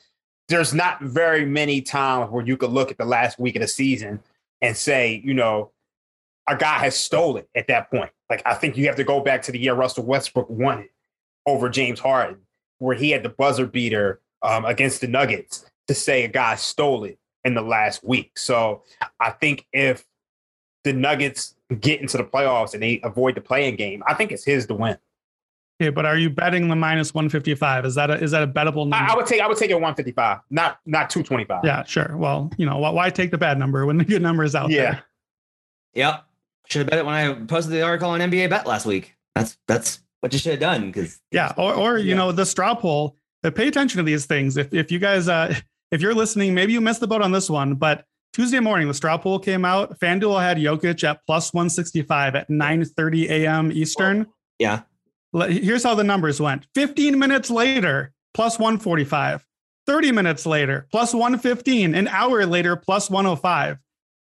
there's 0.47 0.73
not 0.73 1.01
very 1.01 1.45
many 1.45 1.81
times 1.81 2.31
where 2.31 2.45
you 2.45 2.57
could 2.57 2.71
look 2.71 2.89
at 2.89 2.97
the 2.97 3.05
last 3.05 3.37
week 3.37 3.55
of 3.55 3.61
the 3.61 3.67
season 3.67 4.21
and 4.61 4.75
say, 4.75 5.21
you 5.23 5.33
know, 5.33 5.71
a 6.47 6.55
guy 6.55 6.79
has 6.79 6.97
stolen 6.97 7.45
at 7.53 7.67
that 7.67 7.91
point. 7.91 8.09
Like 8.29 8.41
I 8.45 8.55
think 8.55 8.77
you 8.77 8.87
have 8.87 8.95
to 8.95 9.03
go 9.03 9.19
back 9.19 9.43
to 9.43 9.51
the 9.51 9.59
year 9.59 9.75
Russell 9.75 10.05
Westbrook 10.05 10.49
won 10.49 10.79
it 10.79 10.91
over 11.45 11.69
James 11.69 11.99
Harden, 11.99 12.39
where 12.79 12.95
he 12.95 13.11
had 13.11 13.23
the 13.23 13.29
buzzer 13.29 13.67
beater 13.67 14.21
um, 14.41 14.65
against 14.65 15.01
the 15.01 15.07
Nuggets 15.07 15.65
to 15.87 15.93
say 15.93 16.23
a 16.23 16.27
guy 16.27 16.55
stole 16.55 17.03
it 17.03 17.19
in 17.43 17.53
the 17.53 17.61
last 17.61 18.03
week. 18.03 18.37
So 18.37 18.83
I 19.19 19.31
think 19.31 19.65
if 19.71 20.05
the 20.87 20.93
Nuggets 20.93 21.55
get 21.79 22.01
into 22.01 22.17
the 22.17 22.23
playoffs 22.23 22.73
and 22.73 22.81
they 22.81 22.99
avoid 23.03 23.35
the 23.35 23.41
play-in 23.41 23.75
game, 23.75 24.03
I 24.07 24.13
think 24.13 24.31
it's 24.31 24.43
his 24.43 24.65
to 24.67 24.73
win. 24.73 24.97
Okay, 25.79 25.89
but 25.91 26.05
are 26.05 26.17
you 26.17 26.29
betting 26.31 26.69
the 26.69 26.75
minus 26.75 27.13
one 27.13 27.29
fifty 27.29 27.53
five? 27.53 27.85
Is 27.85 27.93
that 27.95 28.09
a, 28.09 28.15
is 28.15 28.31
that 28.31 28.41
a 28.41 28.47
bettable 28.47 28.87
number? 28.87 28.95
I, 28.95 29.13
I, 29.13 29.15
would 29.15 29.27
take 29.27 29.41
I 29.41 29.47
would 29.47 29.57
take 29.57 29.69
it 29.69 29.79
one 29.79 29.93
fifty 29.93 30.11
five, 30.11 30.39
not 30.49 30.79
not 30.87 31.09
two 31.09 31.21
twenty 31.21 31.45
five. 31.45 31.63
Yeah, 31.63 31.83
sure. 31.83 32.17
Well, 32.17 32.49
you 32.57 32.65
know, 32.65 32.79
why, 32.79 32.89
why 32.89 33.09
take 33.11 33.29
the 33.29 33.37
bad 33.37 33.59
number 33.59 33.85
when 33.85 33.97
the 33.97 34.05
good 34.05 34.23
number 34.23 34.43
is 34.43 34.55
out 34.55 34.71
yeah. 34.71 34.81
there? 34.81 35.03
Yeah. 35.93 36.09
Yep. 36.09 36.23
Should 36.69 36.79
have 36.79 36.89
bet 36.89 36.99
it 36.99 37.05
when 37.05 37.13
I 37.13 37.33
posted 37.45 37.73
the 37.73 37.83
article 37.83 38.09
on 38.09 38.19
NBA 38.19 38.49
Bet 38.49 38.65
last 38.65 38.87
week. 38.87 39.15
That's 39.35 39.57
that's 39.67 39.99
what 40.21 40.33
you 40.33 40.39
should 40.39 40.53
have 40.53 40.59
done 40.59 40.87
because 40.87 41.21
yeah, 41.31 41.53
or 41.57 41.75
or 41.75 41.97
you 41.99 42.09
yeah. 42.09 42.15
know 42.15 42.31
the 42.31 42.45
straw 42.45 42.73
poll. 42.73 43.15
But 43.43 43.53
pay 43.53 43.67
attention 43.67 43.97
to 43.97 44.03
these 44.03 44.25
things. 44.25 44.57
If 44.57 44.73
if 44.73 44.91
you 44.91 44.97
guys 44.97 45.27
uh 45.27 45.53
if 45.91 46.01
you're 46.01 46.15
listening, 46.15 46.55
maybe 46.55 46.73
you 46.73 46.81
missed 46.81 47.01
the 47.01 47.07
boat 47.07 47.21
on 47.21 47.31
this 47.31 47.51
one, 47.51 47.75
but 47.75 48.06
Tuesday 48.33 48.59
morning 48.59 48.87
the 48.87 48.93
straw 48.93 49.17
poll 49.17 49.39
came 49.39 49.65
out. 49.65 49.99
FanDuel 49.99 50.41
had 50.41 50.57
Jokic 50.57 51.03
at 51.03 51.25
plus 51.25 51.53
165 51.53 52.35
at 52.35 52.49
9:30 52.49 53.29
a.m. 53.29 53.71
Eastern. 53.71 54.27
Oh, 54.27 54.33
yeah. 54.59 54.81
Here's 55.33 55.83
how 55.83 55.95
the 55.95 56.03
numbers 56.03 56.39
went. 56.39 56.67
15 56.75 57.17
minutes 57.17 57.49
later, 57.49 58.13
plus 58.33 58.59
145. 58.59 59.45
30 59.85 60.11
minutes 60.11 60.45
later, 60.45 60.87
plus 60.91 61.13
115. 61.13 61.95
An 61.95 62.07
hour 62.07 62.45
later, 62.45 62.75
plus 62.75 63.09
105. 63.09 63.77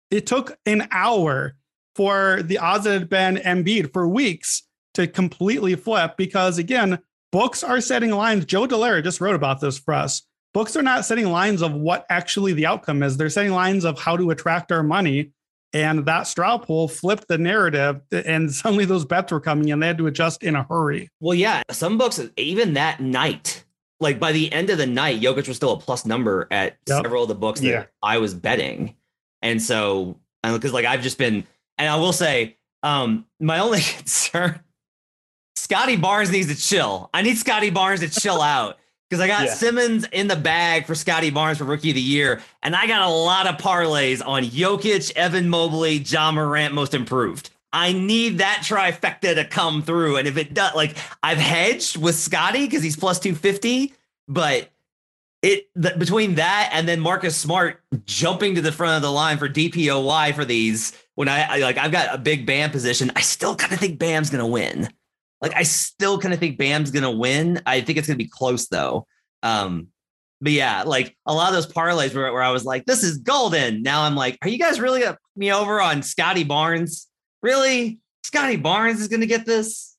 It 0.10 0.26
took 0.26 0.58
an 0.66 0.88
hour 0.92 1.56
for 1.96 2.42
the 2.44 2.58
odds 2.58 2.86
that 2.86 2.94
had 2.94 3.10
been 3.10 3.36
Embiid 3.38 3.94
for 3.94 4.08
weeks 4.08 4.64
to 4.94 5.08
completely 5.08 5.76
flip 5.76 6.16
because, 6.18 6.58
again, 6.58 7.00
books 7.32 7.64
are 7.64 7.82
setting 7.82 8.12
lines. 8.12 8.46
Joe 8.46 8.68
Dellera 8.68 9.04
just 9.04 9.22
wrote 9.22 9.36
about 9.36 9.62
this 9.62 9.78
for 9.78 9.94
us. 9.94 10.24
Books 10.54 10.76
are 10.76 10.82
not 10.82 11.06
setting 11.06 11.32
lines 11.32 11.62
of 11.62 11.74
what 11.74 12.06
actually 12.10 12.54
the 12.54 12.66
outcome 12.66 13.04
is. 13.04 13.18
They're 13.18 13.30
setting 13.30 13.52
lines 13.52 13.86
of 13.86 14.00
how 14.00 14.18
to 14.18 14.32
attract 14.32 14.72
our 14.72 14.84
money. 14.84 15.32
And 15.74 16.06
that 16.06 16.24
straw 16.24 16.58
poll 16.58 16.90
flipped 16.90 17.30
the 17.30 17.38
narrative, 17.38 18.02
and 18.12 18.52
suddenly 18.54 18.84
those 18.84 19.06
bets 19.06 19.32
were 19.32 19.40
coming 19.40 19.70
in. 19.70 19.80
They 19.80 19.88
had 19.88 19.98
to 20.00 20.08
adjust 20.08 20.44
in 20.44 20.56
a 20.56 20.64
hurry. 20.64 21.10
Well, 21.22 21.34
yeah, 21.34 21.64
some 21.72 21.98
books, 21.98 22.20
even 22.36 22.74
that 22.74 23.00
night, 23.00 23.64
like 24.02 24.20
by 24.20 24.34
the 24.34 24.52
end 24.52 24.70
of 24.70 24.78
the 24.78 24.86
night, 24.86 25.22
Jokic 25.22 25.48
was 25.48 25.56
still 25.56 25.72
a 25.72 25.80
plus 25.80 26.06
number 26.06 26.48
at 26.52 26.78
yep. 26.88 27.04
several 27.04 27.24
of 27.24 27.30
the 27.30 27.36
books 27.36 27.62
that 27.62 27.68
yeah. 27.68 27.86
I 28.04 28.18
was 28.18 28.34
betting. 28.34 28.96
And 29.42 29.62
so, 29.62 30.20
because 30.44 30.74
like 30.74 30.86
I've 30.86 31.02
just 31.02 31.18
been 31.18 31.46
and 31.78 31.90
I 31.90 31.96
will 31.96 32.14
say, 32.14 32.58
um, 32.84 33.26
my 33.40 33.60
only 33.60 33.82
concern, 33.98 34.60
Scottie 35.56 35.98
Barnes 35.98 36.32
needs 36.32 36.48
to 36.48 36.56
chill. 36.56 37.10
I 37.14 37.22
need 37.22 37.38
Scottie 37.38 37.70
Barnes 37.70 38.02
to 38.02 38.10
chill 38.10 38.42
out 38.42 38.78
because 39.12 39.22
I 39.22 39.28
got 39.28 39.46
yeah. 39.46 39.54
Simmons 39.54 40.08
in 40.14 40.30
the 40.30 40.38
bag 40.38 40.86
for 40.86 40.96
Scottie 40.96 41.32
Barnes 41.32 41.58
for 41.58 41.66
Rookie 41.66 41.90
of 41.90 41.96
the 41.96 42.02
Year, 42.02 42.42
and 42.64 42.74
I 42.74 42.88
got 42.88 43.02
a 43.02 43.12
lot 43.14 43.46
of 43.46 43.58
parlays 43.58 44.26
on 44.26 44.44
Jokic, 44.44 45.12
Evan 45.18 45.50
Mobley, 45.50 45.98
Ja 45.98 46.32
Morant, 46.32 46.74
most 46.74 46.94
improved. 46.94 47.50
I 47.74 47.92
need 47.92 48.38
that 48.38 48.64
trifecta 48.64 49.36
to 49.36 49.44
come 49.44 49.82
through, 49.82 50.16
and 50.16 50.30
if 50.30 50.38
it 50.38 50.54
does, 50.54 50.74
like 50.76 50.96
I've 51.22 51.38
hedged 51.38 51.98
with 51.98 52.16
Scottie 52.16 52.66
because 52.66 52.84
he's 52.84 52.96
plus 52.96 53.20
two 53.20 53.36
fifty, 53.36 53.94
but 54.30 54.70
it 55.42 55.68
the, 55.76 55.94
between 55.98 56.36
that 56.36 56.70
and 56.72 56.88
then 56.88 57.02
Marcus 57.02 57.36
Smart 57.36 57.82
jumping 58.06 58.56
to 58.56 58.62
the 58.62 58.72
front 58.72 58.96
of 58.96 59.02
the 59.02 59.12
line 59.12 59.38
for 59.38 59.50
DPOY 59.50 60.34
for 60.34 60.46
these 60.46 60.98
when 61.16 61.28
I, 61.28 61.42
I 61.42 61.58
like 61.58 61.78
I've 61.78 61.92
got 61.92 62.16
a 62.16 62.18
big 62.18 62.46
Bam 62.46 62.72
position, 62.72 63.12
I 63.18 63.22
still 63.22 63.58
kind 63.58 63.74
of 63.74 63.80
think 63.80 64.00
Bam's 64.00 64.30
gonna 64.30 64.48
win. 64.48 64.88
Like 65.42 65.56
I 65.56 65.64
still 65.64 66.20
kind 66.20 66.34
of 66.34 66.40
think 66.40 66.58
Bam's 66.58 66.92
gonna 66.92 67.12
win. 67.12 67.62
I 67.66 67.82
think 67.82 67.98
it's 67.98 68.08
gonna 68.08 68.18
be 68.18 68.28
close 68.28 68.68
though. 68.68 69.08
Um, 69.44 69.88
but 70.40 70.52
yeah, 70.52 70.84
like 70.84 71.16
a 71.26 71.34
lot 71.34 71.50
of 71.50 71.54
those 71.54 71.72
parlays 71.72 72.16
where, 72.16 72.32
where 72.34 72.42
I 72.42 72.52
was 72.52 72.66
like, 72.66 72.86
this 72.86 73.04
is 73.04 73.20
golden. 73.20 73.84
Now 73.84 74.04
I'm 74.04 74.16
like, 74.16 74.38
are 74.42 74.50
you 74.50 74.58
guys 74.58 74.80
really 74.80 75.04
me 75.36 75.52
over 75.52 75.82
on 75.82 76.04
Scottie 76.04 76.44
Barnes? 76.44 77.08
Really? 77.42 78.00
Scottie 78.24 78.58
Barnes 78.58 79.02
is 79.02 79.08
gonna 79.08 79.26
get 79.26 79.46
this? 79.46 79.92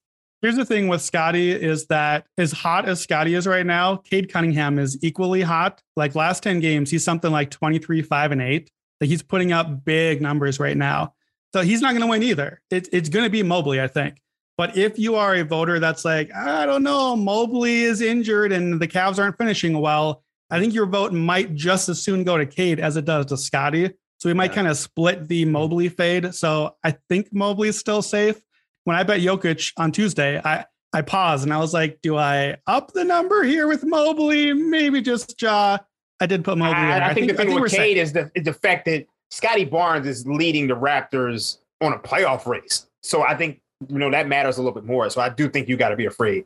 Here's 0.42 0.56
the 0.56 0.64
thing 0.64 0.88
with 0.88 1.00
Scottie 1.00 1.52
is 1.52 1.86
that 1.86 2.26
as 2.36 2.50
hot 2.50 2.88
as 2.88 3.00
Scottie 3.00 3.34
is 3.34 3.46
right 3.46 3.64
now, 3.64 3.96
Cade 3.96 4.32
Cunningham 4.32 4.80
is 4.80 4.98
equally 5.00 5.42
hot. 5.42 5.80
Like 5.94 6.16
last 6.16 6.42
10 6.42 6.58
games, 6.58 6.90
he's 6.90 7.04
something 7.04 7.30
like 7.30 7.50
23, 7.50 8.02
5, 8.02 8.32
and 8.32 8.42
8. 8.42 8.68
Like 9.00 9.08
he's 9.08 9.22
putting 9.22 9.52
up 9.52 9.84
big 9.84 10.20
numbers 10.20 10.58
right 10.58 10.76
now. 10.76 11.14
So 11.52 11.60
he's 11.60 11.80
not 11.80 11.90
going 11.90 12.00
to 12.02 12.06
win 12.06 12.22
either. 12.22 12.60
It, 12.70 12.88
it's 12.92 13.08
going 13.08 13.24
to 13.24 13.30
be 13.30 13.42
Mobley, 13.42 13.80
I 13.80 13.88
think. 13.88 14.21
But 14.58 14.76
if 14.76 14.98
you 14.98 15.16
are 15.16 15.34
a 15.34 15.44
voter 15.44 15.80
that's 15.80 16.04
like, 16.04 16.32
I 16.34 16.66
don't 16.66 16.82
know, 16.82 17.16
Mobley 17.16 17.82
is 17.82 18.00
injured 18.00 18.52
and 18.52 18.80
the 18.80 18.88
Cavs 18.88 19.18
aren't 19.18 19.38
finishing 19.38 19.80
well, 19.80 20.22
I 20.50 20.60
think 20.60 20.74
your 20.74 20.86
vote 20.86 21.12
might 21.12 21.54
just 21.54 21.88
as 21.88 22.02
soon 22.02 22.24
go 22.24 22.36
to 22.36 22.44
Cade 22.44 22.78
as 22.78 22.96
it 22.96 23.04
does 23.04 23.26
to 23.26 23.36
Scottie. 23.36 23.90
So 24.18 24.28
we 24.28 24.34
might 24.34 24.50
yeah. 24.50 24.56
kind 24.56 24.68
of 24.68 24.76
split 24.76 25.26
the 25.26 25.44
Mobley 25.46 25.88
fade. 25.88 26.34
So 26.34 26.76
I 26.84 26.96
think 27.08 27.32
Mobley 27.32 27.68
is 27.68 27.78
still 27.78 28.02
safe 28.02 28.40
when 28.84 28.96
I 28.96 29.02
bet 29.02 29.20
Jokic 29.20 29.72
on 29.76 29.92
Tuesday, 29.92 30.40
I 30.44 30.64
I 30.92 31.02
paused 31.02 31.44
and 31.44 31.54
I 31.54 31.58
was 31.58 31.72
like, 31.72 32.00
do 32.02 32.16
I 32.16 32.56
up 32.66 32.92
the 32.92 33.04
number 33.04 33.44
here 33.44 33.66
with 33.66 33.84
Mobley? 33.84 34.52
Maybe 34.52 35.00
just 35.00 35.40
Ja. 35.40 35.78
I 36.20 36.26
did 36.26 36.44
put 36.44 36.58
Mobley. 36.58 36.76
I, 36.76 36.98
I, 36.98 37.08
I 37.10 37.14
think, 37.14 37.28
the 37.28 37.34
thing 37.34 37.48
think 37.48 37.60
with 37.60 37.72
Cade 37.72 37.96
is 37.96 38.12
the 38.12 38.30
is 38.34 38.44
the 38.44 38.52
fact 38.52 38.84
that 38.86 39.06
Scottie 39.30 39.64
Barnes 39.64 40.06
is 40.06 40.26
leading 40.26 40.66
the 40.66 40.76
Raptors 40.76 41.58
on 41.80 41.92
a 41.92 41.98
playoff 41.98 42.46
race. 42.46 42.86
So 43.02 43.22
I 43.22 43.34
think 43.34 43.60
you 43.88 43.98
know 43.98 44.10
that 44.10 44.28
matters 44.28 44.58
a 44.58 44.62
little 44.62 44.74
bit 44.74 44.84
more. 44.84 45.08
So 45.10 45.20
I 45.20 45.28
do 45.28 45.48
think 45.48 45.68
you 45.68 45.76
got 45.76 45.90
to 45.90 45.96
be 45.96 46.06
afraid. 46.06 46.44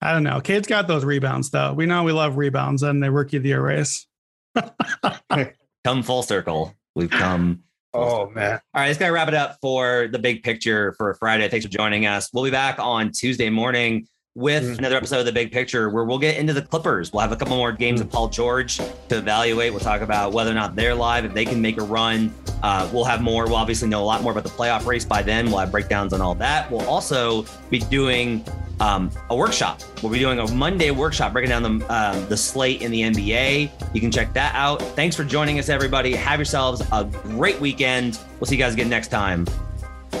I 0.00 0.12
don't 0.12 0.22
know. 0.22 0.40
Cade's 0.40 0.68
got 0.68 0.86
those 0.86 1.04
rebounds 1.04 1.50
though. 1.50 1.72
We 1.72 1.86
know 1.86 2.02
we 2.02 2.12
love 2.12 2.36
rebounds 2.36 2.82
and 2.82 3.02
the 3.02 3.10
rookie 3.10 3.38
of 3.38 3.42
the 3.42 3.50
year 3.50 3.62
race. 3.62 4.06
come 5.84 6.02
full 6.02 6.22
circle. 6.22 6.74
We've 6.94 7.10
come 7.10 7.64
Oh 7.94 8.28
man. 8.28 8.60
All 8.74 8.80
right, 8.80 8.88
let's 8.88 8.98
gotta 8.98 9.12
wrap 9.12 9.28
it 9.28 9.34
up 9.34 9.58
for 9.62 10.08
the 10.10 10.18
big 10.18 10.42
picture 10.42 10.94
for 10.98 11.14
Friday. 11.14 11.48
Thanks 11.48 11.64
for 11.64 11.70
joining 11.70 12.06
us. 12.06 12.28
We'll 12.32 12.42
be 12.42 12.50
back 12.50 12.80
on 12.80 13.12
Tuesday 13.12 13.50
morning 13.50 14.08
with 14.34 14.64
mm-hmm. 14.64 14.78
another 14.78 14.96
episode 14.96 15.20
of 15.20 15.26
the 15.26 15.32
big 15.32 15.52
picture 15.52 15.90
where 15.90 16.04
we'll 16.04 16.18
get 16.18 16.36
into 16.36 16.52
the 16.52 16.62
Clippers. 16.62 17.12
We'll 17.12 17.20
have 17.20 17.32
a 17.32 17.36
couple 17.36 17.56
more 17.56 17.72
games 17.72 18.00
mm-hmm. 18.00 18.08
of 18.08 18.12
Paul 18.12 18.28
George 18.28 18.78
to 18.78 18.92
evaluate. 19.10 19.72
We'll 19.72 19.80
talk 19.80 20.00
about 20.00 20.32
whether 20.32 20.50
or 20.50 20.54
not 20.54 20.74
they're 20.74 20.94
live, 20.94 21.24
if 21.24 21.34
they 21.34 21.44
can 21.44 21.62
make 21.62 21.78
a 21.78 21.84
run. 21.84 22.34
Uh, 22.62 22.88
we'll 22.92 23.04
have 23.04 23.20
more. 23.20 23.46
We'll 23.46 23.56
obviously 23.56 23.88
know 23.88 24.02
a 24.02 24.04
lot 24.04 24.22
more 24.22 24.32
about 24.32 24.44
the 24.44 24.50
playoff 24.50 24.86
race 24.86 25.04
by 25.04 25.22
then. 25.22 25.46
We'll 25.46 25.58
have 25.58 25.70
breakdowns 25.70 26.12
on 26.12 26.20
all 26.20 26.34
that. 26.36 26.70
We'll 26.70 26.88
also 26.88 27.44
be 27.70 27.78
doing 27.78 28.44
um, 28.80 29.10
a 29.30 29.36
workshop. 29.36 29.80
We'll 30.02 30.12
be 30.12 30.18
doing 30.18 30.40
a 30.40 30.50
Monday 30.52 30.90
workshop 30.90 31.32
breaking 31.32 31.50
down 31.50 31.62
the 31.62 31.86
uh, 31.86 32.26
the 32.26 32.36
slate 32.36 32.82
in 32.82 32.90
the 32.90 33.02
NBA. 33.02 33.70
You 33.94 34.00
can 34.00 34.10
check 34.10 34.32
that 34.34 34.54
out. 34.54 34.82
Thanks 34.82 35.14
for 35.14 35.24
joining 35.24 35.58
us, 35.58 35.68
everybody. 35.68 36.14
Have 36.14 36.38
yourselves 36.38 36.82
a 36.92 37.04
great 37.04 37.60
weekend. 37.60 38.18
We'll 38.40 38.46
see 38.46 38.56
you 38.56 38.62
guys 38.62 38.74
again 38.74 38.88
next 38.88 39.08
time. 39.08 39.46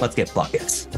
Let's 0.00 0.14
get 0.14 0.32
buckets. 0.34 0.88